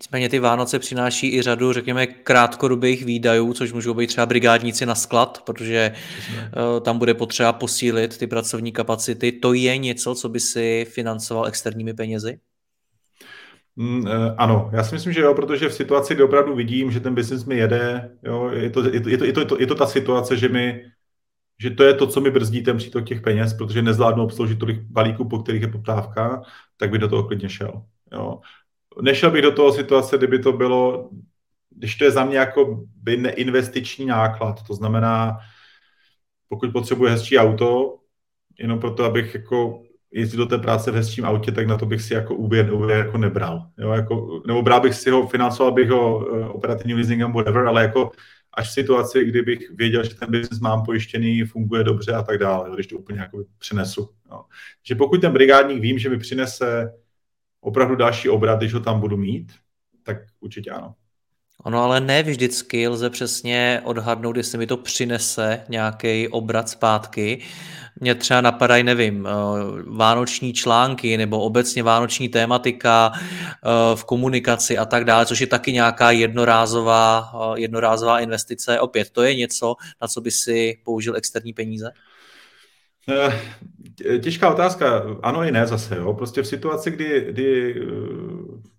Nicméně 0.01 0.29
ty 0.29 0.39
Vánoce 0.39 0.79
přináší 0.79 1.37
i 1.37 1.43
řadu, 1.43 1.73
řekněme, 1.73 2.07
krátkodobých 2.07 3.05
výdajů, 3.05 3.53
což 3.53 3.73
můžou 3.73 3.95
být 3.95 4.07
třeba 4.07 4.27
brigádníci 4.27 4.87
na 4.87 4.95
sklad, 4.95 5.43
protože 5.47 5.93
uh, 5.95 6.81
tam 6.81 6.99
bude 6.99 7.15
potřeba 7.15 7.53
posílit 7.53 8.19
ty 8.19 8.27
pracovní 8.27 8.73
kapacity. 8.73 9.33
To 9.33 9.53
je 9.53 9.79
něco, 9.79 10.15
co 10.15 10.29
by 10.29 10.41
si 10.41 10.87
financoval 10.91 11.47
externími 11.47 11.95
penězi? 11.95 12.39
Mm, 13.77 14.07
eh, 14.09 14.35
ano, 14.37 14.71
já 14.73 14.85
si 14.85 14.95
myslím, 14.95 15.13
že 15.13 15.21
jo, 15.21 15.35
protože 15.35 15.69
v 15.69 15.75
situaci, 15.75 16.15
kdy 16.15 16.23
opravdu 16.23 16.55
vidím, 16.55 16.91
že 16.91 17.01
ten 17.01 17.15
biznis 17.15 17.45
mi 17.45 17.57
jede, 17.57 18.11
jo, 18.23 18.51
je, 18.51 18.71
to, 18.71 18.89
je, 18.89 19.01
to, 19.01 19.09
je, 19.09 19.19
to, 19.19 19.25
je, 19.25 19.33
to, 19.33 19.61
je 19.61 19.67
to 19.67 19.75
ta 19.75 19.87
situace, 19.87 20.37
že 20.37 20.49
mi 20.49 20.83
že 21.61 21.71
to 21.71 21.85
je 21.85 21.95
to, 21.95 22.07
co 22.07 22.21
mi 22.21 22.31
brzdí 22.31 22.63
ten 22.63 22.77
přítok 22.77 23.05
těch 23.05 23.21
peněz, 23.21 23.55
protože 23.55 23.83
nezvládnu 23.83 24.25
obsloužit 24.25 24.59
tolik 24.59 24.81
balíků, 24.81 25.29
po 25.29 25.39
kterých 25.39 25.63
je 25.63 25.69
poptávka, 25.69 26.43
tak 26.77 26.91
by 26.91 26.99
do 26.99 27.09
toho 27.09 27.25
klidně 27.25 27.49
šel. 27.49 27.83
Jo 28.13 28.41
nešel 29.03 29.31
bych 29.31 29.43
do 29.43 29.53
toho 29.53 29.73
situace, 29.73 30.19
kdyby 30.19 30.39
to 30.39 30.53
bylo, 30.53 31.11
když 31.71 31.95
to 31.95 32.05
je 32.05 32.11
za 32.11 32.25
mě 32.25 32.39
jako 32.39 32.85
by 33.03 33.17
neinvestiční 33.17 34.07
náklad, 34.07 34.63
to 34.67 34.75
znamená, 34.75 35.39
pokud 36.49 36.73
potřebuji 36.73 37.11
hezčí 37.11 37.39
auto, 37.39 37.99
jenom 38.59 38.81
proto, 38.81 39.05
abych 39.05 39.35
jako 39.35 39.83
jezdil 40.13 40.39
do 40.39 40.47
té 40.47 40.63
práce 40.63 40.91
v 40.91 40.95
hezčím 40.95 41.25
autě, 41.25 41.53
tak 41.53 41.67
na 41.67 41.79
to 41.79 41.87
bych 41.87 42.03
si 42.03 42.15
jako 42.15 42.35
úvěr, 42.35 42.75
úvěr 42.75 42.99
jako 42.99 43.19
nebral. 43.19 43.67
Jo, 43.79 43.91
jako, 43.91 44.43
nebo 44.47 44.63
bral 44.63 44.81
bych 44.81 44.95
si 44.95 45.11
ho, 45.11 45.27
financoval 45.27 45.73
bych 45.73 45.91
ho 45.91 46.19
uh, 46.19 46.51
operativním 46.51 46.97
leasingem, 46.97 47.33
whatever, 47.33 47.67
ale 47.67 47.83
jako 47.83 48.11
až 48.53 48.69
v 48.69 48.73
situaci, 48.73 49.25
kdybych 49.25 49.71
věděl, 49.71 50.05
že 50.05 50.15
ten 50.15 50.31
biznis 50.31 50.61
mám 50.61 50.85
pojištěný, 50.85 51.45
funguje 51.45 51.85
dobře 51.85 52.13
a 52.13 52.23
tak 52.23 52.39
dále, 52.39 52.71
když 52.75 52.87
to 52.87 52.97
úplně 52.97 53.21
jako 53.21 53.45
přenesu. 53.59 54.09
Jo. 54.31 54.45
Že 54.87 54.95
pokud 54.95 55.21
ten 55.21 55.33
brigádník 55.33 55.83
vím, 55.83 55.99
že 55.99 56.11
mi 56.11 56.19
přinese 56.19 56.93
opravdu 57.67 57.97
další 57.97 58.29
obrat, 58.29 58.59
když 58.59 58.75
ho 58.75 58.81
tam 58.81 59.01
budu 59.01 59.17
mít, 59.17 59.53
tak 60.03 60.17
určitě 60.41 60.71
ano. 60.71 60.95
Ono 61.65 61.83
ale 61.83 62.01
ne 62.01 62.23
vždycky 62.23 62.89
lze 62.89 63.11
přesně 63.11 63.81
odhadnout, 63.85 64.37
jestli 64.37 64.59
mi 64.59 64.67
to 64.67 64.77
přinese 64.77 65.65
nějaký 65.69 66.29
obrat 66.29 66.69
zpátky. 66.69 67.43
Mě 68.01 68.15
třeba 68.15 68.41
napadají, 68.41 68.85
nevím, 68.85 69.27
eh, 69.27 69.31
vánoční 69.87 70.53
články 70.53 71.17
nebo 71.17 71.41
obecně 71.41 71.83
vánoční 71.83 72.29
tématika 72.29 73.13
eh, 73.15 73.19
v 73.97 74.05
komunikaci 74.05 74.79
a 74.79 74.85
tak 74.85 75.05
dále, 75.05 75.27
což 75.27 75.41
je 75.41 75.47
taky 75.47 75.73
nějaká 75.73 76.11
jednorázová, 76.11 77.33
eh, 77.35 77.61
jednorázová 77.61 78.21
investice. 78.21 78.81
Opět, 78.81 79.11
to 79.11 79.23
je 79.23 79.35
něco, 79.35 79.75
na 80.03 80.09
co 80.09 80.21
by 80.21 80.31
si 80.31 80.79
použil 80.85 81.17
externí 81.17 81.53
peníze? 81.53 81.93
Eh, 83.09 84.19
těžká 84.19 84.51
otázka, 84.51 85.03
ano 85.23 85.45
i 85.45 85.53
ne 85.53 85.67
zase, 85.67 85.97
jo. 85.97 86.15
Prostě 86.15 86.43
v 86.43 86.47
situaci, 86.47 86.91
kdy, 86.91 87.27
kdy 87.29 87.75
eh, 87.81 87.87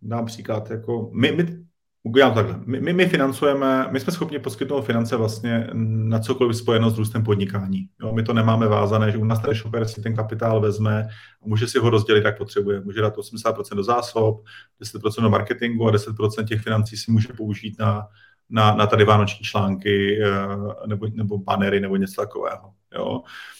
dám 0.02 0.26
příklad, 0.26 0.72
jako 0.72 1.10
my, 1.14 1.32
my 1.32 1.68
udělám 2.04 2.34
takhle, 2.34 2.60
my, 2.66 2.80
my, 2.80 2.94
my 2.94 3.06
financujeme, 3.06 3.88
my 3.92 4.00
jsme 4.00 4.14
schopni 4.14 4.40
poskytnout 4.40 4.82
finance 4.82 5.16
vlastně 5.16 5.68
na 5.74 6.20
cokoliv 6.20 6.58
spojeno 6.58 6.90
s 6.90 6.98
růstem 6.98 7.24
podnikání. 7.24 7.90
Jo. 8.02 8.14
My 8.14 8.24
to 8.24 8.34
nemáme 8.34 8.68
vázané, 8.68 9.12
že 9.12 9.18
u 9.18 9.24
nás 9.24 9.40
ten 9.40 9.54
shopper 9.54 9.88
si 9.88 10.02
ten 10.02 10.16
kapitál 10.16 10.62
vezme 10.62 11.08
a 11.44 11.48
může 11.48 11.68
si 11.68 11.80
ho 11.80 11.90
rozdělit, 11.90 12.26
jak 12.26 12.38
potřebuje. 12.38 12.82
Může 12.82 13.02
dát 13.02 13.18
80% 13.18 13.76
do 13.76 13.84
zásob, 13.84 14.44
10% 14.82 15.22
do 15.22 15.30
marketingu 15.30 15.88
a 15.88 15.92
10% 15.92 16.46
těch 16.46 16.62
financí 16.62 16.98
si 16.98 17.12
může 17.12 17.34
použít 17.38 17.80
na, 17.80 18.08
na, 18.50 18.76
na 18.76 18.88
tady 18.88 19.06
vánoční 19.06 19.46
články 19.46 20.24
eh, 20.24 20.88
nebo, 20.88 21.08
nebo 21.14 21.38
banery 21.38 21.80
nebo 21.80 21.96
něco 21.96 22.22
takového. 22.22 22.74
Jo. 22.96 23.22
Eh, 23.26 23.57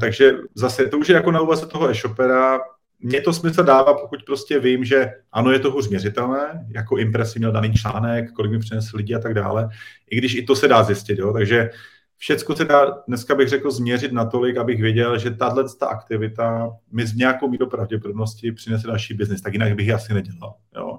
takže 0.00 0.32
zase 0.54 0.86
to 0.86 0.98
už 0.98 1.08
je 1.08 1.14
jako 1.14 1.30
na 1.30 1.40
úvaze 1.40 1.66
toho 1.66 1.90
e-shopera. 1.90 2.60
Mně 3.04 3.20
to 3.20 3.32
smysl 3.32 3.62
dává, 3.62 3.94
pokud 3.94 4.22
prostě 4.26 4.58
vím, 4.58 4.84
že 4.84 5.10
ano, 5.32 5.50
je 5.50 5.58
to 5.58 5.70
hůř 5.70 5.88
měřitelné, 5.88 6.66
jako 6.68 6.96
impresí 6.96 7.38
měl 7.38 7.52
daný 7.52 7.72
článek, 7.72 8.32
kolik 8.32 8.52
mi 8.52 8.58
přinesl 8.58 8.96
lidi 8.96 9.14
a 9.14 9.18
tak 9.18 9.34
dále, 9.34 9.68
i 10.10 10.16
když 10.16 10.34
i 10.34 10.42
to 10.42 10.56
se 10.56 10.68
dá 10.68 10.82
zjistit, 10.82 11.18
jo. 11.18 11.32
Takže 11.32 11.70
všechno 12.16 12.56
se 12.56 12.64
dá, 12.64 13.02
dneska 13.08 13.34
bych 13.34 13.48
řekl, 13.48 13.70
změřit 13.70 14.12
natolik, 14.12 14.56
abych 14.56 14.82
věděl, 14.82 15.18
že 15.18 15.30
tahle 15.30 15.64
ta 15.80 15.86
aktivita 15.86 16.70
mi 16.92 17.06
z 17.06 17.14
nějakou 17.14 17.48
mírou 17.48 17.66
pravděpodobnosti 17.66 18.52
přinese 18.52 18.86
další 18.86 19.14
biznis, 19.14 19.40
tak 19.40 19.52
jinak 19.52 19.74
bych 19.74 19.86
ji 19.86 19.92
asi 19.92 20.14
nedělal. 20.14 20.54
Jo. 20.76 20.98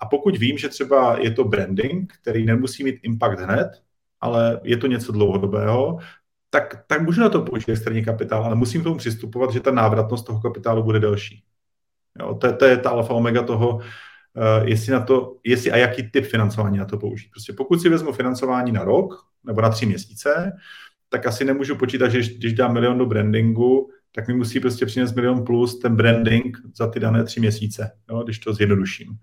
A 0.00 0.06
pokud 0.06 0.36
vím, 0.36 0.58
že 0.58 0.68
třeba 0.68 1.18
je 1.18 1.30
to 1.30 1.44
branding, 1.44 2.12
který 2.22 2.46
nemusí 2.46 2.84
mít 2.84 2.96
impact 3.02 3.40
hned, 3.40 3.68
ale 4.20 4.60
je 4.62 4.76
to 4.76 4.86
něco 4.86 5.12
dlouhodobého, 5.12 5.98
tak, 6.54 6.84
tak 6.86 7.02
můžu 7.02 7.20
na 7.20 7.28
to 7.28 7.42
použít 7.42 7.68
externí 7.68 8.04
kapitál, 8.04 8.44
ale 8.44 8.54
musím 8.54 8.80
k 8.80 8.84
tomu 8.84 8.96
přistupovat, 8.96 9.52
že 9.52 9.60
ta 9.60 9.70
návratnost 9.70 10.26
toho 10.26 10.40
kapitálu 10.40 10.82
bude 10.82 11.00
delší. 11.00 11.42
Jo, 12.20 12.34
to, 12.34 12.56
to 12.56 12.64
je 12.64 12.76
ta 12.76 12.90
alfa 12.90 13.14
omega 13.14 13.42
toho, 13.42 13.74
uh, 13.76 13.82
jestli, 14.64 14.92
na 14.92 15.00
to, 15.00 15.36
jestli 15.44 15.72
a 15.72 15.76
jaký 15.76 16.10
typ 16.10 16.24
financování 16.24 16.78
na 16.78 16.84
to 16.84 16.98
použít. 16.98 17.30
Prostě 17.30 17.52
pokud 17.52 17.80
si 17.80 17.88
vezmu 17.88 18.12
financování 18.12 18.72
na 18.72 18.84
rok 18.84 19.14
nebo 19.44 19.60
na 19.60 19.68
tři 19.68 19.86
měsíce, 19.86 20.52
tak 21.08 21.26
asi 21.26 21.44
nemůžu 21.44 21.76
počítat, 21.76 22.08
že 22.08 22.18
když 22.18 22.52
dám 22.52 22.72
milion 22.72 22.98
do 22.98 23.06
brandingu, 23.06 23.90
tak 24.12 24.28
mi 24.28 24.34
musí 24.34 24.60
prostě 24.60 24.86
přinést 24.86 25.14
milion 25.14 25.44
plus 25.44 25.78
ten 25.78 25.96
branding 25.96 26.58
za 26.76 26.86
ty 26.86 27.00
dané 27.00 27.24
tři 27.24 27.40
měsíce, 27.40 27.90
jo, 28.10 28.22
když 28.22 28.38
to 28.38 28.54
zjednoduším. 28.54 29.18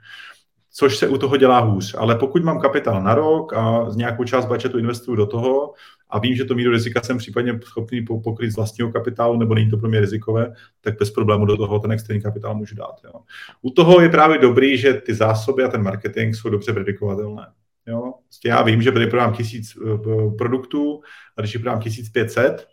Což 0.74 0.98
se 0.98 1.08
u 1.08 1.18
toho 1.18 1.38
dělá 1.38 1.60
hůř. 1.60 1.96
Ale 1.98 2.16
pokud 2.16 2.44
mám 2.44 2.60
kapitál 2.60 3.04
na 3.04 3.16
rok 3.16 3.54
a 3.54 3.90
z 3.90 3.96
nějakou 3.96 4.24
část 4.24 4.46
budgetu 4.46 4.78
investuju 4.78 5.18
do 5.18 5.26
toho 5.26 5.74
a 6.12 6.20
vím, 6.20 6.36
že 6.36 6.46
to 6.46 6.56
míru 6.56 6.72
rizika 6.72 7.02
jsem 7.02 7.18
případně 7.18 7.60
schopný 7.64 8.02
pokryt 8.02 8.52
z 8.52 8.56
vlastního 8.56 8.92
kapitálu, 8.92 9.40
nebo 9.40 9.56
není 9.56 9.70
to 9.70 9.78
pro 9.78 9.90
mě 9.90 10.00
rizikové, 10.00 10.54
tak 10.82 11.00
bez 11.00 11.12
problému 11.12 11.46
do 11.46 11.58
toho 11.58 11.80
ten 11.80 11.92
externí 11.92 12.22
kapitál 12.22 12.56
můžu 12.56 12.76
dát. 12.76 12.96
Jo. 13.04 13.14
U 13.62 13.70
toho 13.70 14.02
je 14.02 14.10
právě 14.10 14.38
dobrý, 14.38 14.78
že 14.78 14.94
ty 14.94 15.14
zásoby 15.14 15.64
a 15.64 15.68
ten 15.68 15.84
marketing 15.84 16.36
jsou 16.36 16.50
dobře 16.50 16.74
predikovatelné. 16.74 17.48
Jo. 17.88 18.14
Prostě 18.24 18.50
já 18.50 18.62
vím, 18.62 18.82
že 18.82 18.92
tady 18.92 19.08
prodám 19.08 19.34
tisíc 19.34 19.76
uh, 19.76 20.36
produktů 20.38 21.02
a 21.38 21.42
když 21.42 21.58
prodám 21.58 21.80
1500, 21.80 22.68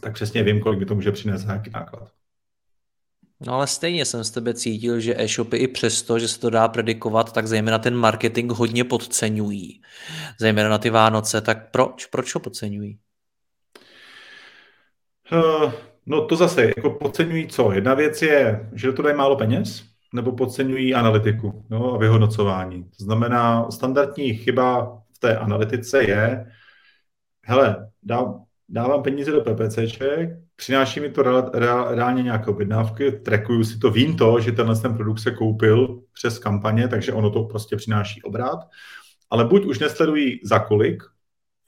tak 0.00 0.14
přesně 0.14 0.42
vím, 0.42 0.60
kolik 0.60 0.78
mi 0.78 0.86
to 0.86 0.94
může 0.94 1.12
přinést 1.12 1.40
za 1.40 1.46
nějaký 1.46 1.70
náklad. 1.70 2.10
No 3.40 3.52
ale 3.52 3.66
stejně 3.66 4.04
jsem 4.04 4.24
z 4.24 4.30
tebe 4.30 4.54
cítil, 4.54 5.00
že 5.00 5.22
e-shopy 5.22 5.56
i 5.56 5.68
přesto, 5.68 6.18
že 6.18 6.28
se 6.28 6.40
to 6.40 6.50
dá 6.50 6.68
predikovat, 6.68 7.32
tak 7.32 7.46
zejména 7.46 7.78
ten 7.78 7.96
marketing 7.96 8.52
hodně 8.52 8.84
podceňují. 8.84 9.82
Zejména 10.40 10.68
na 10.68 10.78
ty 10.78 10.90
Vánoce, 10.90 11.40
tak 11.40 11.70
proč? 11.70 12.06
Proč 12.06 12.34
ho 12.34 12.40
podceňují? 12.40 12.98
Uh, 15.32 15.72
no 16.06 16.26
to 16.26 16.36
zase, 16.36 16.72
jako 16.76 16.90
podceňují 16.90 17.48
co? 17.48 17.72
Jedna 17.72 17.94
věc 17.94 18.22
je, 18.22 18.70
že 18.72 18.92
to 18.92 19.02
dají 19.02 19.16
málo 19.16 19.36
peněz, 19.36 19.84
nebo 20.14 20.32
podceňují 20.32 20.94
analytiku 20.94 21.66
no, 21.70 21.94
a 21.94 21.98
vyhodnocování. 21.98 22.84
To 22.84 23.04
znamená, 23.04 23.70
standardní 23.70 24.34
chyba 24.34 24.84
v 25.16 25.18
té 25.18 25.36
analytice 25.36 26.02
je, 26.02 26.46
hele, 27.44 27.90
dá, 28.02 28.34
dávám 28.68 29.02
peníze 29.02 29.30
do 29.30 29.40
PPCček, 29.40 30.45
přináší 30.56 31.00
mi 31.00 31.10
to 31.10 31.22
reálně 31.90 32.22
nějaké 32.22 32.50
objednávky, 32.50 33.12
trackuju 33.12 33.64
si 33.64 33.78
to, 33.78 33.90
vím 33.90 34.16
to, 34.16 34.40
že 34.40 34.52
tenhle 34.52 34.76
ten 34.76 34.94
produkt 34.94 35.18
se 35.18 35.30
koupil 35.30 36.02
přes 36.12 36.38
kampaně, 36.38 36.88
takže 36.88 37.12
ono 37.12 37.30
to 37.30 37.42
prostě 37.42 37.76
přináší 37.76 38.22
obrat, 38.22 38.58
ale 39.30 39.44
buď 39.44 39.64
už 39.64 39.78
nesledují 39.78 40.40
za 40.44 40.58
kolik, 40.58 41.02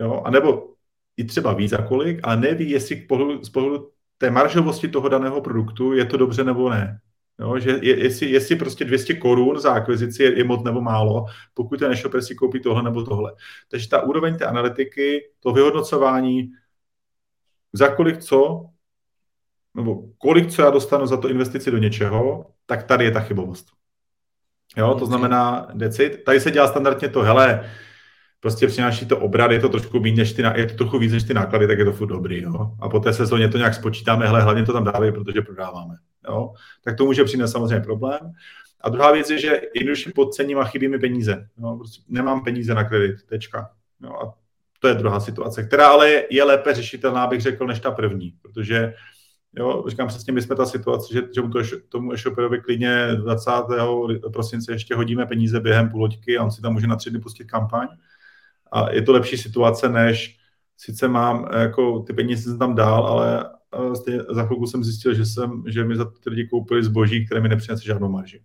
jo, 0.01 0.23
anebo 0.25 0.69
i 1.17 1.25
třeba 1.25 1.53
ví 1.53 1.69
za 1.69 1.79
kolik, 1.79 2.21
ale 2.23 2.37
neví, 2.37 2.71
jestli 2.71 2.97
k 2.97 3.09
pohledu, 3.09 3.45
z 3.45 3.49
pohledu 3.49 3.91
té 4.19 4.31
maržovosti 4.31 4.89
toho 4.89 5.09
daného 5.09 5.41
produktu 5.41 5.93
je 5.93 6.05
to 6.05 6.17
dobře 6.17 6.45
nebo 6.45 6.71
ne. 6.71 7.01
Jo, 7.41 7.59
že 7.59 7.79
je, 7.83 8.05
jestli, 8.05 8.31
jestli 8.31 8.57
prostě 8.57 8.85
200 8.85 9.15
korun 9.15 9.59
za 9.59 9.73
akvizici 9.73 10.23
je, 10.23 10.39
je 10.39 10.45
moc 10.45 10.65
nebo 10.65 10.81
málo, 10.81 11.25
pokud 11.55 11.79
ten 11.79 11.93
e-shopper 11.93 12.23
si 12.23 12.35
koupí 12.35 12.61
tohle 12.61 12.83
nebo 12.83 13.05
tohle. 13.05 13.35
Takže 13.71 13.89
ta 13.89 14.03
úroveň 14.03 14.39
té 14.39 14.45
analytiky, 14.45 15.31
to 15.41 15.53
vyhodnocování, 15.53 16.51
za 17.73 17.89
kolik 17.89 18.19
co, 18.19 18.65
nebo 19.79 20.03
kolik 20.19 20.51
co 20.51 20.63
já 20.63 20.71
dostanu 20.71 21.07
za 21.07 21.17
to 21.17 21.29
investici 21.29 21.71
do 21.71 21.79
něčeho, 21.79 22.47
tak 22.67 22.83
tady 22.83 23.05
je 23.05 23.11
ta 23.11 23.21
chybovost. 23.21 23.67
Jo, 24.77 24.95
to 24.95 25.07
znamená 25.07 25.69
decit. 25.75 26.25
Tady 26.25 26.41
se 26.41 26.51
dělá 26.51 26.67
standardně 26.69 27.09
to, 27.09 27.23
hele, 27.23 27.71
prostě 28.41 28.67
přináší 28.67 29.07
to 29.07 29.19
obrat, 29.19 29.51
je 29.51 29.61
to 29.61 29.69
trošku 29.69 30.01
víc 30.01 30.17
než 30.17 30.33
ty, 30.33 30.43
je 30.55 30.67
to 30.67 30.75
trochu 30.75 30.99
víc 30.99 31.13
než 31.13 31.23
ty 31.23 31.35
náklady, 31.35 31.67
tak 31.67 31.79
je 31.79 31.85
to 31.85 31.93
furt 31.93 32.09
dobrý, 32.09 32.43
jo. 32.43 32.71
A 32.81 32.89
po 32.89 33.01
té 33.01 33.13
sezóně 33.13 33.49
to 33.49 33.59
nějak 33.59 33.75
spočítáme, 33.75 34.27
hele, 34.27 34.43
hlavně 34.43 34.65
to 34.65 34.73
tam 34.73 34.85
dávají, 34.85 35.13
protože 35.13 35.43
prodáváme, 35.43 35.95
jo. 36.29 36.53
Tak 36.85 36.97
to 36.97 37.05
může 37.05 37.25
přinést 37.25 37.53
samozřejmě 37.53 37.81
problém. 37.81 38.33
A 38.81 38.89
druhá 38.89 39.13
věc 39.13 39.31
je, 39.31 39.39
že 39.39 39.61
jednoduše 39.75 40.11
podcením 40.15 40.59
a 40.59 40.65
chybí 40.65 40.89
mi 40.89 40.99
peníze. 40.99 41.49
Jo. 41.59 41.77
Prostě 41.77 42.03
nemám 42.09 42.45
peníze 42.45 42.75
na 42.75 42.85
kredit, 42.85 43.17
tečka. 43.27 43.71
Jo. 44.03 44.13
A 44.13 44.35
to 44.81 44.89
je 44.89 44.95
druhá 44.95 45.21
situace, 45.21 45.63
která 45.63 45.89
ale 45.89 46.11
je, 46.11 46.27
je 46.31 46.45
lépe 46.45 46.75
řešitelná, 46.75 47.27
bych 47.27 47.41
řekl, 47.41 47.67
než 47.67 47.81
ta 47.81 47.91
první, 47.91 48.35
protože 48.43 48.95
Jo, 49.59 49.85
říkám 49.89 50.09
přesně, 50.09 50.33
my 50.33 50.43
jsme 50.43 50.57
ta 50.57 50.67
situace, 50.67 51.15
že, 51.15 51.21
že 51.21 51.43
to, 51.43 51.77
tomu 51.89 52.13
e-shoperovi 52.13 52.61
klidně 52.61 53.09
20. 53.15 53.51
prosince 54.33 54.73
ještě 54.73 54.95
hodíme 54.95 55.27
peníze 55.27 55.61
během 55.61 55.91
půlhoďky 55.91 56.39
a 56.39 56.45
on 56.45 56.51
si 56.51 56.63
tam 56.63 56.73
může 56.73 56.87
na 56.87 56.97
tři 56.97 57.11
dny 57.11 57.21
pustit 57.21 57.45
kampaň. 57.45 57.89
A 58.73 58.91
je 58.93 59.03
to 59.03 59.13
lepší 59.13 59.37
situace, 59.37 59.89
než 59.89 60.37
sice 60.77 61.09
mám, 61.09 61.49
jako 61.59 61.99
ty 61.99 62.13
peníze 62.13 62.43
jsem 62.43 62.59
tam 62.59 62.75
dál, 62.75 63.07
ale 63.07 63.51
stejně 63.95 64.21
za 64.31 64.47
chvilku 64.47 64.67
jsem 64.67 64.85
zjistil, 64.85 65.15
že, 65.15 65.27
jsem, 65.27 65.65
že 65.67 65.85
mi 65.85 65.97
za 65.97 66.05
ty 66.05 66.31
lidi 66.31 66.49
koupili 66.49 66.85
zboží, 66.85 67.27
které 67.27 67.41
mi 67.41 67.49
nepřinese 67.49 67.85
žádnou 67.85 68.09
marži. 68.09 68.43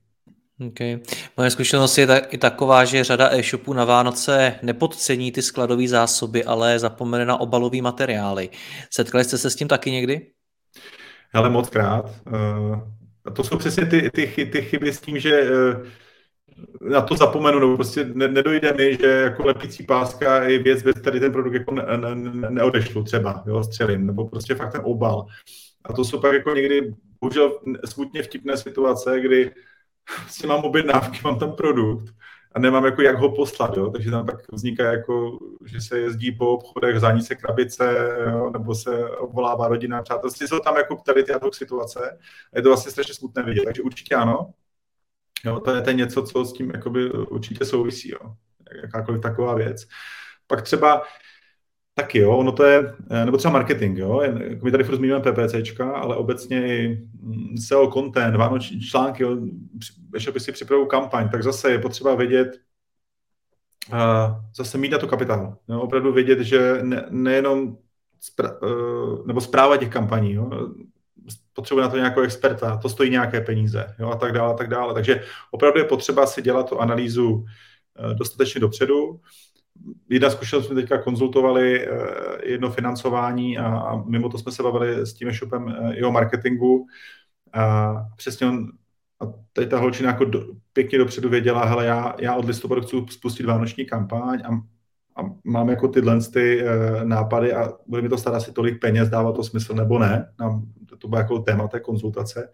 Okay. 0.68 1.00
Moje 1.38 1.50
zkušenost 1.52 1.98
je 1.98 2.08
tak, 2.08 2.34
i 2.34 2.38
taková, 2.38 2.86
že 2.86 3.04
řada 3.04 3.30
e-shopů 3.34 3.74
na 3.74 3.86
Vánoce 3.86 4.60
nepodcení 4.62 5.32
ty 5.32 5.42
skladové 5.42 5.88
zásoby, 5.88 6.44
ale 6.44 6.80
zapomene 6.80 7.26
na 7.26 7.40
obalové 7.40 7.82
materiály. 7.82 8.50
Setkali 8.94 9.24
jste 9.24 9.38
se 9.38 9.50
s 9.50 9.56
tím 9.56 9.68
taky 9.68 9.92
někdy? 9.92 10.28
Ale 11.34 11.50
moc 11.50 11.70
krát. 11.70 12.12
Uh, 12.28 12.80
to 13.34 13.44
jsou 13.44 13.58
přesně 13.58 13.86
ty, 13.86 14.10
ty, 14.10 14.46
ty 14.46 14.62
chyby 14.62 14.94
s 14.94 15.02
tím, 15.02 15.20
že 15.20 15.52
uh, 15.52 15.88
na 16.82 17.02
to 17.02 17.16
zapomenu, 17.16 17.60
nebo 17.60 17.76
prostě 17.76 18.06
ne, 18.14 18.28
nedojde 18.28 18.74
mi, 18.74 18.98
že 19.02 19.08
jako 19.08 19.46
lepící 19.46 19.84
páska 19.84 20.44
je 20.44 20.60
věc, 20.60 20.84
bez 20.84 21.02
tady 21.02 21.20
ten 21.20 21.32
produkt 21.32 21.54
jako 21.54 21.72
ne, 21.72 21.84
ne, 21.98 22.50
neodešlu 22.50 23.04
třeba, 23.04 23.44
jo, 23.48 23.64
střelím, 23.64 24.08
nebo 24.08 24.30
prostě 24.30 24.56
fakt 24.56 24.72
ten 24.72 24.82
obal. 24.84 25.26
A 25.86 25.94
to 25.94 26.06
jsou 26.06 26.20
pak 26.20 26.34
jako 26.34 26.52
někdy, 26.52 26.94
bohužel 27.22 27.60
smutně 27.86 28.24
vtipné 28.24 28.58
situace, 28.58 29.20
kdy 29.20 29.52
si 30.28 30.48
mám 30.48 30.64
objednávky, 30.64 31.20
mám 31.24 31.40
tam 31.40 31.52
produkt 31.52 32.14
a 32.54 32.60
nemám 32.60 32.86
jako 32.86 33.02
jak 33.02 33.18
ho 33.18 33.36
poslat, 33.36 33.78
jo? 33.78 33.90
takže 33.90 34.12
tam 34.12 34.26
pak 34.26 34.52
vzniká 34.52 34.92
jako, 34.92 35.40
že 35.66 35.82
se 35.82 36.00
jezdí 36.00 36.32
po 36.32 36.52
obchodech, 36.52 37.00
zání 37.00 37.22
se 37.22 37.36
krabice, 37.36 38.18
jo? 38.32 38.50
nebo 38.50 38.76
se 38.76 39.10
obvolává 39.10 39.68
rodina, 39.68 40.02
přátelství, 40.02 40.48
jsou 40.48 40.60
tam 40.60 40.76
jako 40.76 40.96
tady 40.96 41.24
ty 41.24 41.34
situace 41.52 42.12
a 42.54 42.58
je 42.58 42.62
to 42.62 42.70
vlastně 42.70 42.92
strašně 42.92 43.14
smutné 43.14 43.44
vidět, 43.44 43.64
takže 43.66 43.82
určitě 43.82 44.16
ano. 44.16 44.54
Jo, 45.46 45.60
to 45.60 45.76
je, 45.76 45.82
to 45.82 45.92
něco, 45.92 46.24
co 46.24 46.46
s 46.46 46.54
tím 46.54 46.70
jakoby 46.70 47.12
určitě 47.12 47.66
souvisí, 47.66 48.10
jo? 48.10 48.36
jakákoliv 48.82 49.22
taková 49.22 49.56
věc. 49.56 49.88
Pak 50.48 50.62
třeba 50.62 51.04
Taky 51.96 52.20
jo, 52.20 52.38
ono 52.38 52.52
to 52.52 52.64
je, 52.64 52.94
eh, 53.10 53.26
nebo 53.26 53.38
třeba 53.38 53.52
marketing, 53.52 53.98
jo, 53.98 54.22
my 54.64 54.72
tady 54.72 54.84
furt 54.84 54.96
zmiňujeme 54.96 55.32
PPCčka, 55.32 55.92
ale 55.92 56.16
obecně 56.16 56.78
i 56.78 57.08
mm, 57.22 57.58
SEO 57.58 57.92
content, 57.92 58.36
vánoční 58.36 58.82
články, 58.82 59.24
jo, 59.24 59.38
by 60.34 60.40
si 60.40 60.52
připravují 60.52 60.88
kampaň, 60.90 61.30
tak 61.30 61.44
zase 61.44 61.72
je 61.72 61.80
potřeba 61.80 62.16
vědět, 62.16 62.62
uh, 63.92 63.98
zase 64.56 64.78
mít 64.78 64.92
na 64.92 64.98
to 64.98 65.08
kapitál, 65.08 65.58
jo, 65.70 65.80
opravdu 65.80 66.14
vědět, 66.14 66.40
že 66.40 66.80
ne, 66.82 67.06
nejenom 67.10 67.78
spra, 68.20 68.52
uh, 68.62 69.28
nebo 69.28 69.42
zpráva 69.42 69.78
těch 69.78 69.90
kampaní, 69.90 70.34
jo, 70.34 70.50
potřebuje 71.54 71.84
na 71.84 71.90
to 71.90 71.98
nějakého 71.98 72.24
experta, 72.24 72.78
to 72.78 72.90
stojí 72.90 73.10
nějaké 73.10 73.42
peníze, 73.42 73.96
jo, 74.00 74.10
a 74.10 74.16
tak 74.16 74.32
dále, 74.32 74.54
a 74.54 74.58
tak 74.58 74.68
dále. 74.68 74.94
Takže 74.94 75.24
opravdu 75.52 75.80
je 75.80 75.86
potřeba 75.86 76.28
si 76.28 76.42
dělat 76.42 76.70
tu 76.70 76.80
analýzu 76.80 77.46
dostatečně 78.14 78.62
dopředu, 78.62 79.20
jedna 80.10 80.30
zkušenost 80.30 80.66
jsme 80.66 80.76
teďka 80.76 81.02
konzultovali 81.02 81.88
eh, 81.88 81.90
jedno 82.44 82.72
financování 82.72 83.58
a, 83.58 83.96
mimo 84.06 84.30
to 84.30 84.38
jsme 84.38 84.52
se 84.52 84.64
bavili 84.64 85.06
s 85.06 85.14
tím 85.14 85.28
e-shopem 85.28 85.70
eh, 85.70 85.96
jeho 85.96 86.12
marketingu. 86.12 86.88
A 87.54 87.94
přesně 88.18 88.48
on, 88.48 88.68
a 89.20 89.34
tady 89.54 89.68
ta 89.68 89.80
holčina 89.80 90.10
jako 90.10 90.26
do, 90.26 90.46
pěkně 90.74 90.98
dopředu 90.98 91.30
věděla, 91.30 91.66
hele, 91.66 91.86
já, 91.86 92.16
já 92.20 92.36
od 92.36 92.46
listopadu 92.46 92.82
chci 92.82 93.06
spustit 93.10 93.46
vánoční 93.46 93.86
kampaň 93.86 94.42
a, 94.46 94.50
a 95.22 95.26
mám 95.44 95.70
jako 95.70 95.88
tyhle 95.88 96.20
ty 96.34 96.62
e, 96.62 97.06
nápady 97.06 97.54
a 97.54 97.74
bude 97.88 98.02
mi 98.02 98.10
to 98.10 98.18
stát 98.18 98.34
asi 98.34 98.52
tolik 98.52 98.82
peněz, 98.82 99.10
dává 99.10 99.32
to 99.32 99.44
smysl 99.44 99.74
nebo 99.74 100.00
ne. 100.00 100.34
Nám, 100.40 100.74
to 101.00 101.08
bylo 101.08 101.20
jako 101.20 101.40
téma 101.40 101.68
té 101.68 101.80
konzultace. 101.80 102.52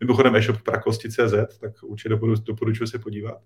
Mimochodem 0.00 0.36
e-shop 0.36 0.62
prakosti.cz, 0.62 1.58
tak 1.60 1.82
určitě 1.82 2.08
doporučuji 2.44 2.86
se 2.86 2.98
podívat. 2.98 3.38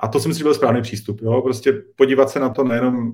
A 0.00 0.08
to 0.08 0.20
si 0.20 0.28
myslím, 0.28 0.38
že 0.38 0.44
byl 0.44 0.54
správný 0.54 0.82
přístup. 0.82 1.20
Jo? 1.22 1.42
Prostě 1.42 1.72
podívat 1.96 2.30
se 2.30 2.40
na 2.40 2.48
to 2.48 2.64
nejenom 2.64 3.12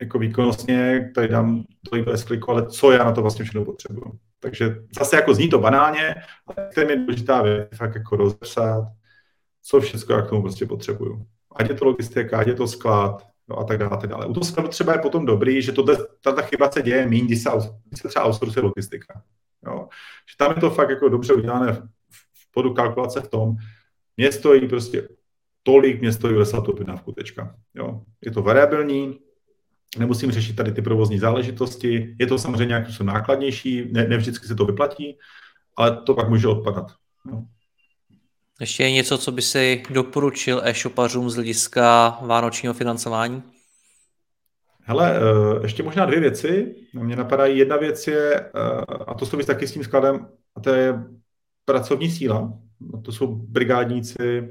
jako 0.00 0.18
výkonnostně, 0.18 1.10
tady 1.14 1.28
dám 1.28 1.64
to 1.90 2.02
bez 2.02 2.24
kliku, 2.24 2.50
ale 2.50 2.66
co 2.66 2.92
já 2.92 3.04
na 3.04 3.12
to 3.12 3.22
vlastně 3.22 3.44
všechno 3.44 3.64
potřebuju. 3.64 4.12
Takže 4.40 4.76
zase 4.98 5.16
jako 5.16 5.34
zní 5.34 5.48
to 5.48 5.58
banálně, 5.58 6.14
ale 6.46 6.70
to 6.74 6.80
je 6.80 6.96
důležitá 6.96 7.42
věc, 7.42 7.68
fakt 7.76 7.94
jako 7.94 8.16
rozepsat, 8.16 8.84
co 9.62 9.80
všechno 9.80 10.16
já 10.16 10.22
k 10.22 10.28
tomu 10.28 10.42
prostě 10.42 10.66
potřebuju. 10.66 11.26
Ať 11.56 11.68
je 11.68 11.74
to 11.74 11.84
logistika, 11.84 12.38
ať 12.38 12.46
je 12.46 12.54
to 12.54 12.68
sklad, 12.68 13.26
no 13.48 13.58
a 13.58 13.64
tak 13.64 13.78
dále, 13.78 13.96
tak 14.00 14.10
dále. 14.10 14.26
U 14.26 14.32
toho 14.32 14.44
skladu 14.44 14.68
třeba 14.68 14.92
je 14.92 14.98
potom 14.98 15.26
dobrý, 15.26 15.62
že 15.62 15.72
to, 15.72 15.84
ta 16.20 16.42
chyba 16.42 16.70
se 16.70 16.82
děje 16.82 17.06
méně, 17.06 17.24
když 17.24 17.42
se, 17.42 17.50
když 17.88 18.00
se 18.02 18.08
třeba 18.08 18.24
outsourcuje 18.24 18.62
logistika. 18.62 19.22
Jo. 19.66 19.88
Že 20.30 20.36
tam 20.38 20.52
je 20.54 20.60
to 20.60 20.70
fakt 20.70 20.90
jako 20.90 21.08
dobře 21.08 21.34
udělané 21.34 21.72
v, 21.72 21.82
v 22.10 22.52
podu 22.52 22.74
kalkulace 22.74 23.20
v 23.20 23.28
tom, 23.28 23.56
mě 24.16 24.32
stojí 24.32 24.68
prostě 24.68 25.08
tolik 25.68 26.00
mě 26.00 26.12
stojí 26.12 26.36
odeslat 26.36 26.64
tu 26.64 26.72
objednávku, 26.72 27.12
tečka. 27.12 27.54
Jo. 27.74 28.00
Je 28.24 28.30
to 28.30 28.42
variabilní, 28.42 29.18
nemusím 29.98 30.30
řešit 30.30 30.56
tady 30.56 30.72
ty 30.72 30.82
provozní 30.82 31.18
záležitosti, 31.18 32.16
je 32.18 32.26
to 32.26 32.38
samozřejmě 32.38 32.66
nějak 32.66 32.90
jsou 32.90 33.04
nákladnější, 33.04 33.92
ne, 33.92 34.08
ne 34.08 34.16
vždycky 34.16 34.46
se 34.46 34.54
to 34.54 34.64
vyplatí, 34.64 35.18
ale 35.76 35.96
to 35.96 36.14
pak 36.14 36.28
může 36.28 36.48
odpadat. 36.48 36.86
Jo. 37.30 37.42
Ještě 38.60 38.82
je 38.82 38.92
něco, 38.92 39.18
co 39.18 39.32
by 39.32 39.42
si 39.42 39.82
doporučil 39.90 40.60
e-shopařům 40.64 41.30
z 41.30 41.34
hlediska 41.34 42.18
vánočního 42.22 42.74
financování? 42.74 43.42
Hele, 44.82 45.16
eh, 45.16 45.62
ještě 45.62 45.82
možná 45.82 46.06
dvě 46.06 46.20
věci. 46.20 46.74
Mě 46.92 47.16
napadají. 47.16 47.58
Jedna 47.58 47.76
věc 47.76 48.06
je, 48.06 48.34
eh, 48.34 48.50
a 49.06 49.14
to 49.14 49.26
souvisí 49.26 49.46
taky 49.46 49.66
s 49.66 49.72
tím 49.72 49.84
skladem, 49.84 50.28
a 50.56 50.60
to 50.60 50.70
je 50.70 51.04
pracovní 51.64 52.10
síla. 52.10 52.52
To 53.04 53.12
jsou 53.12 53.26
brigádníci, 53.26 54.48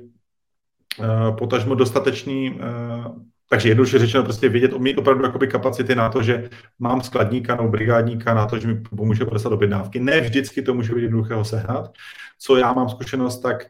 potažmo 1.38 1.76
dostatečný 1.76 2.60
eh, 2.60 3.28
takže 3.50 3.70
jednoduše 3.70 4.00
řečeno 4.00 4.24
prostě 4.24 4.50
vědět, 4.50 4.78
mít 4.78 4.98
opravdu 4.98 5.24
jakoby 5.24 5.48
kapacity 5.48 5.96
na 5.96 6.10
to, 6.10 6.24
že 6.24 6.50
mám 6.80 7.02
skladníka 7.02 7.56
nebo 7.56 7.70
brigádníka 7.70 8.34
na 8.34 8.46
to, 8.46 8.60
že 8.60 8.68
mi 8.68 8.76
pomůže 8.76 9.26
podesat 9.26 9.52
objednávky. 9.52 10.00
Ne 10.00 10.22
vždycky 10.22 10.62
to 10.62 10.74
může 10.74 10.96
být 10.96 11.02
jednoduchého 11.02 11.46
sehnat. 11.46 11.92
Co 12.40 12.58
já 12.58 12.74
mám 12.74 12.90
zkušenost, 12.90 13.40
tak 13.40 13.66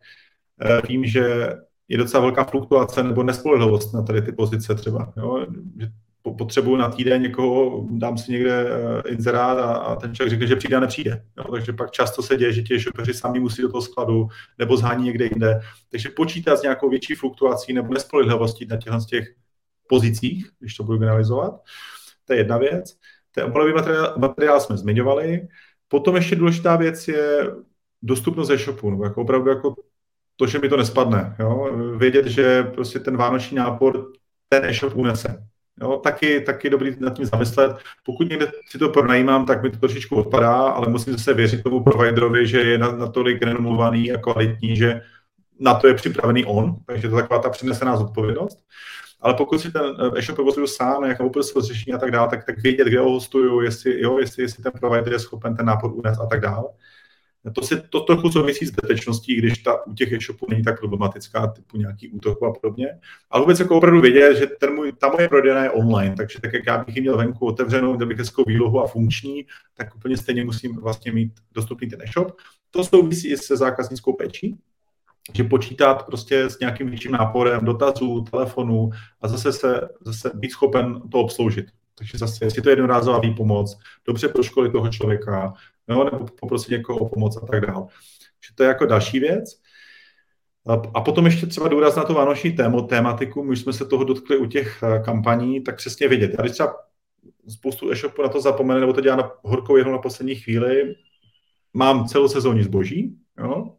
eh, 0.61 0.81
vím, 0.87 1.05
že 1.05 1.49
je 1.87 1.97
docela 1.97 2.21
velká 2.21 2.43
fluktuace 2.43 3.03
nebo 3.03 3.23
nespolehlivost 3.23 3.93
na 3.93 4.01
tady 4.01 4.21
ty 4.21 4.31
pozice 4.31 4.75
třeba. 4.75 5.13
Jo? 5.17 5.45
Potřebuju 6.33 6.75
na 6.75 6.89
týden 6.89 7.21
někoho, 7.21 7.85
dám 7.89 8.17
si 8.17 8.31
někde 8.31 8.63
uh, 8.63 9.01
inzerát 9.07 9.57
a, 9.57 9.73
a 9.73 9.95
ten 9.95 10.15
člověk 10.15 10.29
řekne, 10.29 10.47
že 10.47 10.55
přijde 10.55 10.75
a 10.75 10.79
nepřijde. 10.79 11.23
Jo? 11.37 11.51
Takže 11.51 11.73
pak 11.73 11.91
často 11.91 12.23
se 12.23 12.37
děje, 12.37 12.53
že 12.53 12.61
ti 12.61 12.79
šopeři 12.79 13.13
sami 13.13 13.39
musí 13.39 13.61
do 13.61 13.69
toho 13.69 13.81
skladu 13.81 14.27
nebo 14.57 14.77
zhání 14.77 15.05
někde 15.05 15.25
jinde. 15.25 15.59
Takže 15.91 16.09
počítat 16.09 16.57
s 16.57 16.61
nějakou 16.61 16.89
větší 16.89 17.15
fluktuací 17.15 17.73
nebo 17.73 17.93
nespolehlivostí 17.93 18.65
na 18.65 18.77
těchto 18.77 18.99
těch 19.09 19.27
pozicích, 19.87 20.49
když 20.59 20.75
to 20.75 20.83
budu 20.83 20.97
generalizovat. 20.97 21.53
To 22.25 22.33
je 22.33 22.39
jedna 22.39 22.57
věc. 22.57 22.97
Ten 23.31 23.43
obalový 23.43 23.73
materiál, 23.73 24.13
materiál 24.17 24.59
jsme 24.59 24.77
zmiňovali. 24.77 25.47
Potom 25.87 26.15
ještě 26.15 26.35
důležitá 26.35 26.75
věc 26.75 27.07
je 27.07 27.51
dostupnost 28.01 28.49
e-shopu, 28.49 28.89
nebo 28.89 29.03
jako 29.03 29.21
opravdu 29.21 29.49
jako 29.49 29.75
to, 30.35 30.47
že 30.47 30.59
mi 30.59 30.69
to 30.69 30.77
nespadne. 30.77 31.35
Jo? 31.39 31.77
Vědět, 31.97 32.25
že 32.25 32.63
prostě 32.63 32.99
ten 32.99 33.17
vánoční 33.17 33.57
nápor 33.57 34.11
ten 34.49 34.65
e-shop 34.65 34.95
unese. 34.95 35.47
Jo, 35.81 35.97
taky, 36.03 36.41
taky 36.41 36.69
dobrý 36.69 36.95
nad 36.99 37.13
tím 37.13 37.25
zamyslet. 37.25 37.77
Pokud 38.05 38.29
někde 38.29 38.51
si 38.69 38.77
to 38.77 38.89
pronajímám, 38.89 39.45
tak 39.45 39.63
mi 39.63 39.69
to 39.69 39.77
trošičku 39.77 40.15
odpadá, 40.15 40.55
ale 40.55 40.89
musím 40.89 41.17
se 41.17 41.33
věřit 41.33 41.63
tomu 41.63 41.83
providerovi, 41.83 42.47
že 42.47 42.59
je 42.59 42.77
natolik 42.77 43.41
renomovaný 43.41 44.11
a 44.11 44.17
kvalitní, 44.17 44.75
že 44.75 45.01
na 45.59 45.73
to 45.73 45.87
je 45.87 45.93
připravený 45.93 46.45
on, 46.45 46.75
takže 46.85 47.09
to 47.09 47.15
je 47.15 47.21
taková 47.21 47.41
ta 47.41 47.49
přinesená 47.49 47.97
zodpovědnost. 47.97 48.59
Ale 49.21 49.33
pokud 49.33 49.61
si 49.61 49.71
ten 49.71 49.83
e-shop 50.15 50.35
provozuju 50.35 50.67
sám, 50.67 51.03
jak 51.03 51.19
open 51.19 51.43
řešení 51.59 51.93
a 51.93 51.97
tak 51.97 52.11
dále, 52.11 52.29
tak, 52.29 52.45
tak 52.45 52.59
vědět, 52.59 52.87
kde 52.87 52.99
ho 52.99 53.11
hostuju, 53.11 53.61
jestli, 53.61 54.01
jo, 54.01 54.19
jestli, 54.19 54.43
jestli 54.43 54.63
ten 54.63 54.71
provider 54.79 55.13
je 55.13 55.19
schopen 55.19 55.55
ten 55.55 55.65
nápor 55.65 55.93
unést 55.93 56.19
a 56.19 56.25
tak 56.25 56.41
dále. 56.41 56.67
To, 57.53 57.62
si, 57.62 57.81
to 57.89 57.99
trochu 57.99 58.31
souvisí 58.31 58.65
s 58.65 58.71
bezpečností, 58.71 59.36
když 59.36 59.57
ta 59.57 59.86
u 59.86 59.93
těch 59.93 60.12
e-shopů 60.12 60.45
není 60.49 60.63
tak 60.63 60.79
problematická, 60.79 61.47
typu 61.47 61.77
nějaký 61.77 62.10
útok 62.10 62.43
a 62.43 62.51
podobně. 62.51 62.88
Ale 63.29 63.41
vůbec 63.41 63.60
jako 63.60 63.77
opravdu 63.77 64.01
vědět, 64.01 64.38
že 64.38 64.47
ten 64.47 64.73
můj, 64.73 64.91
ta 64.91 65.10
moje 65.10 65.29
prodejna 65.29 65.63
je 65.63 65.71
online, 65.71 66.15
takže 66.15 66.39
tak, 66.41 66.53
jak 66.53 66.67
já 66.67 66.83
bych 66.83 66.95
ji 66.95 67.01
měl 67.01 67.17
venku 67.17 67.45
otevřenou, 67.45 67.95
kde 67.95 68.05
bych 68.05 68.17
hezkou 68.17 68.43
výlohu 68.47 68.79
a 68.79 68.88
funkční, 68.88 69.45
tak 69.73 69.95
úplně 69.95 70.17
stejně 70.17 70.45
musím 70.45 70.75
vlastně 70.75 71.12
mít 71.12 71.33
dostupný 71.53 71.88
ten 71.89 72.01
e-shop. 72.01 72.38
To 72.71 72.83
souvisí 72.83 73.27
i 73.27 73.38
se 73.38 73.57
zákaznickou 73.57 74.13
péčí, 74.13 74.57
že 75.33 75.43
počítat 75.43 76.05
prostě 76.05 76.43
s 76.43 76.60
nějakým 76.60 76.89
větším 76.89 77.12
náporem 77.12 77.65
dotazů, 77.65 78.21
telefonů 78.31 78.89
a 79.21 79.27
zase 79.27 79.53
se 79.53 79.89
zase 80.01 80.31
být 80.33 80.51
schopen 80.51 81.01
to 81.12 81.19
obsloužit. 81.19 81.65
Takže 81.97 82.17
zase, 82.17 82.45
jestli 82.45 82.62
to 82.62 82.69
je 82.69 82.71
jednorázová 82.71 83.19
výpomoc, 83.19 83.77
dobře 84.05 84.27
pro 84.27 84.43
školy 84.43 84.71
toho 84.71 84.89
člověka, 84.89 85.53
no, 85.88 86.04
nebo 86.04 86.26
poprosit 86.39 86.71
někoho 86.71 87.00
o 87.00 87.10
pomoc 87.10 87.38
a 87.38 87.45
tak 87.45 87.65
dále. 87.65 87.82
Takže 87.82 88.56
to 88.56 88.63
je 88.63 88.67
jako 88.67 88.86
další 88.86 89.19
věc. 89.19 89.62
A 90.93 91.02
potom 91.02 91.26
ještě 91.26 91.45
třeba 91.45 91.67
důraz 91.67 91.95
na 91.95 92.04
to 92.04 92.13
vánoční 92.13 92.52
tému, 92.52 92.82
tématiku, 92.82 93.43
my 93.43 93.56
jsme 93.56 93.73
se 93.73 93.86
toho 93.86 94.04
dotkli 94.04 94.38
u 94.38 94.45
těch 94.45 94.84
eh, 94.84 95.00
kampaní, 95.00 95.63
tak 95.63 95.76
přesně 95.76 96.08
vědět. 96.08 96.32
Já 96.38 96.41
když 96.41 96.52
třeba 96.52 96.76
spoustu 97.50 97.91
e-shopů 97.91 98.21
na 98.21 98.30
to 98.30 98.41
zapomene, 98.41 98.80
nebo 98.80 98.93
to 98.93 99.02
dělá 99.02 99.15
na 99.15 99.32
horkou 99.43 99.78
jenom 99.78 99.93
na 99.93 100.00
poslední 100.00 100.36
chvíli, 100.36 100.95
mám 101.73 102.06
celou 102.06 102.28
sezónní 102.28 102.63
zboží, 102.63 103.17
jo, 103.39 103.73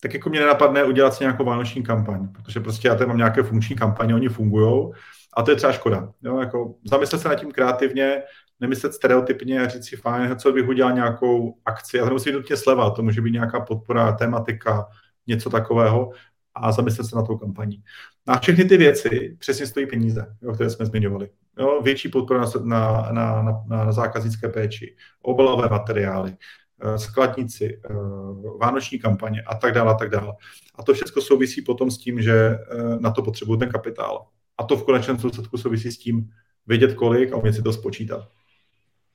tak 0.00 0.14
jako 0.14 0.30
mě 0.30 0.40
nenapadne 0.40 0.84
udělat 0.84 1.14
si 1.14 1.24
nějakou 1.24 1.44
vánoční 1.44 1.82
kampaň, 1.82 2.28
protože 2.28 2.60
prostě 2.60 2.88
já 2.88 2.94
tady 2.94 3.08
mám 3.08 3.16
nějaké 3.16 3.42
funkční 3.42 3.76
kampaně, 3.76 4.14
oni 4.14 4.28
fungují 4.28 4.92
a 5.36 5.42
to 5.42 5.50
je 5.50 5.56
třeba 5.56 5.72
škoda. 5.72 6.12
Jo, 6.22 6.38
jako 6.38 6.74
zamyslet 6.84 7.20
se 7.20 7.28
nad 7.28 7.34
tím 7.34 7.52
kreativně, 7.52 8.22
nemyslet 8.64 8.94
stereotypně 8.94 9.60
a 9.60 9.68
říct 9.68 9.88
si 9.88 9.96
fajn, 9.96 10.36
co 10.38 10.52
bych 10.52 10.68
udělal 10.68 10.92
nějakou 10.92 11.58
akci, 11.64 12.00
ale 12.00 12.08
nemusí 12.08 12.30
být 12.30 12.36
nutně 12.36 12.56
sleva, 12.56 12.90
to 12.90 13.02
může 13.02 13.20
být 13.20 13.30
nějaká 13.30 13.60
podpora, 13.60 14.12
tematika, 14.12 14.86
něco 15.26 15.50
takového 15.50 16.10
a 16.54 16.72
zamyslet 16.72 17.04
se 17.04 17.16
na 17.16 17.22
tou 17.22 17.36
kampaní. 17.36 17.82
A 18.26 18.38
všechny 18.38 18.64
ty 18.64 18.76
věci 18.76 19.36
přesně 19.38 19.66
stojí 19.66 19.86
peníze, 19.86 20.36
jo, 20.42 20.52
které 20.52 20.70
jsme 20.70 20.86
zmiňovali. 20.86 21.28
Jo, 21.58 21.80
větší 21.82 22.08
podpora 22.08 22.40
na, 22.40 22.50
na, 22.64 23.12
na, 23.12 23.42
na, 23.42 23.84
na 23.84 23.92
zákaznické 23.92 24.48
péči, 24.48 24.96
obalové 25.22 25.68
materiály, 25.68 26.36
eh, 26.82 26.98
skladníci, 26.98 27.80
eh, 27.84 27.94
vánoční 28.60 28.98
kampaně 28.98 29.42
a 29.42 29.54
tak 29.54 29.74
dále 29.74 29.92
a 29.92 29.94
tak 29.94 30.10
dále. 30.10 30.32
A 30.74 30.82
to 30.82 30.94
všechno 30.94 31.22
souvisí 31.22 31.62
potom 31.62 31.90
s 31.90 31.98
tím, 31.98 32.22
že 32.22 32.34
eh, 32.34 32.58
na 33.00 33.10
to 33.10 33.22
potřebují 33.22 33.58
ten 33.58 33.68
kapitál. 33.68 34.26
A 34.58 34.64
to 34.64 34.76
v 34.76 34.84
konečném 34.84 35.16
důsledku 35.16 35.58
souvisí 35.58 35.92
s 35.92 35.98
tím 35.98 36.30
vědět 36.66 36.94
kolik 36.94 37.32
a 37.32 37.36
umět 37.36 37.52
si 37.52 37.62
to 37.62 37.72
spočítat. 37.72 38.28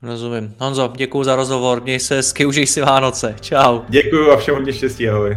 Rozumím. 0.02 0.54
Honzo, 0.58 0.92
děkuji 0.96 1.24
za 1.24 1.36
rozhovor, 1.36 1.82
měj 1.82 2.00
se 2.00 2.14
hezky, 2.16 2.46
užij 2.46 2.66
si 2.66 2.80
Vánoce. 2.80 3.36
Čau. 3.40 3.80
Děkuji 3.88 4.30
a 4.30 4.36
všem 4.36 4.54
hodně 4.54 4.72
štěstí, 4.72 5.08
ahoj. 5.08 5.36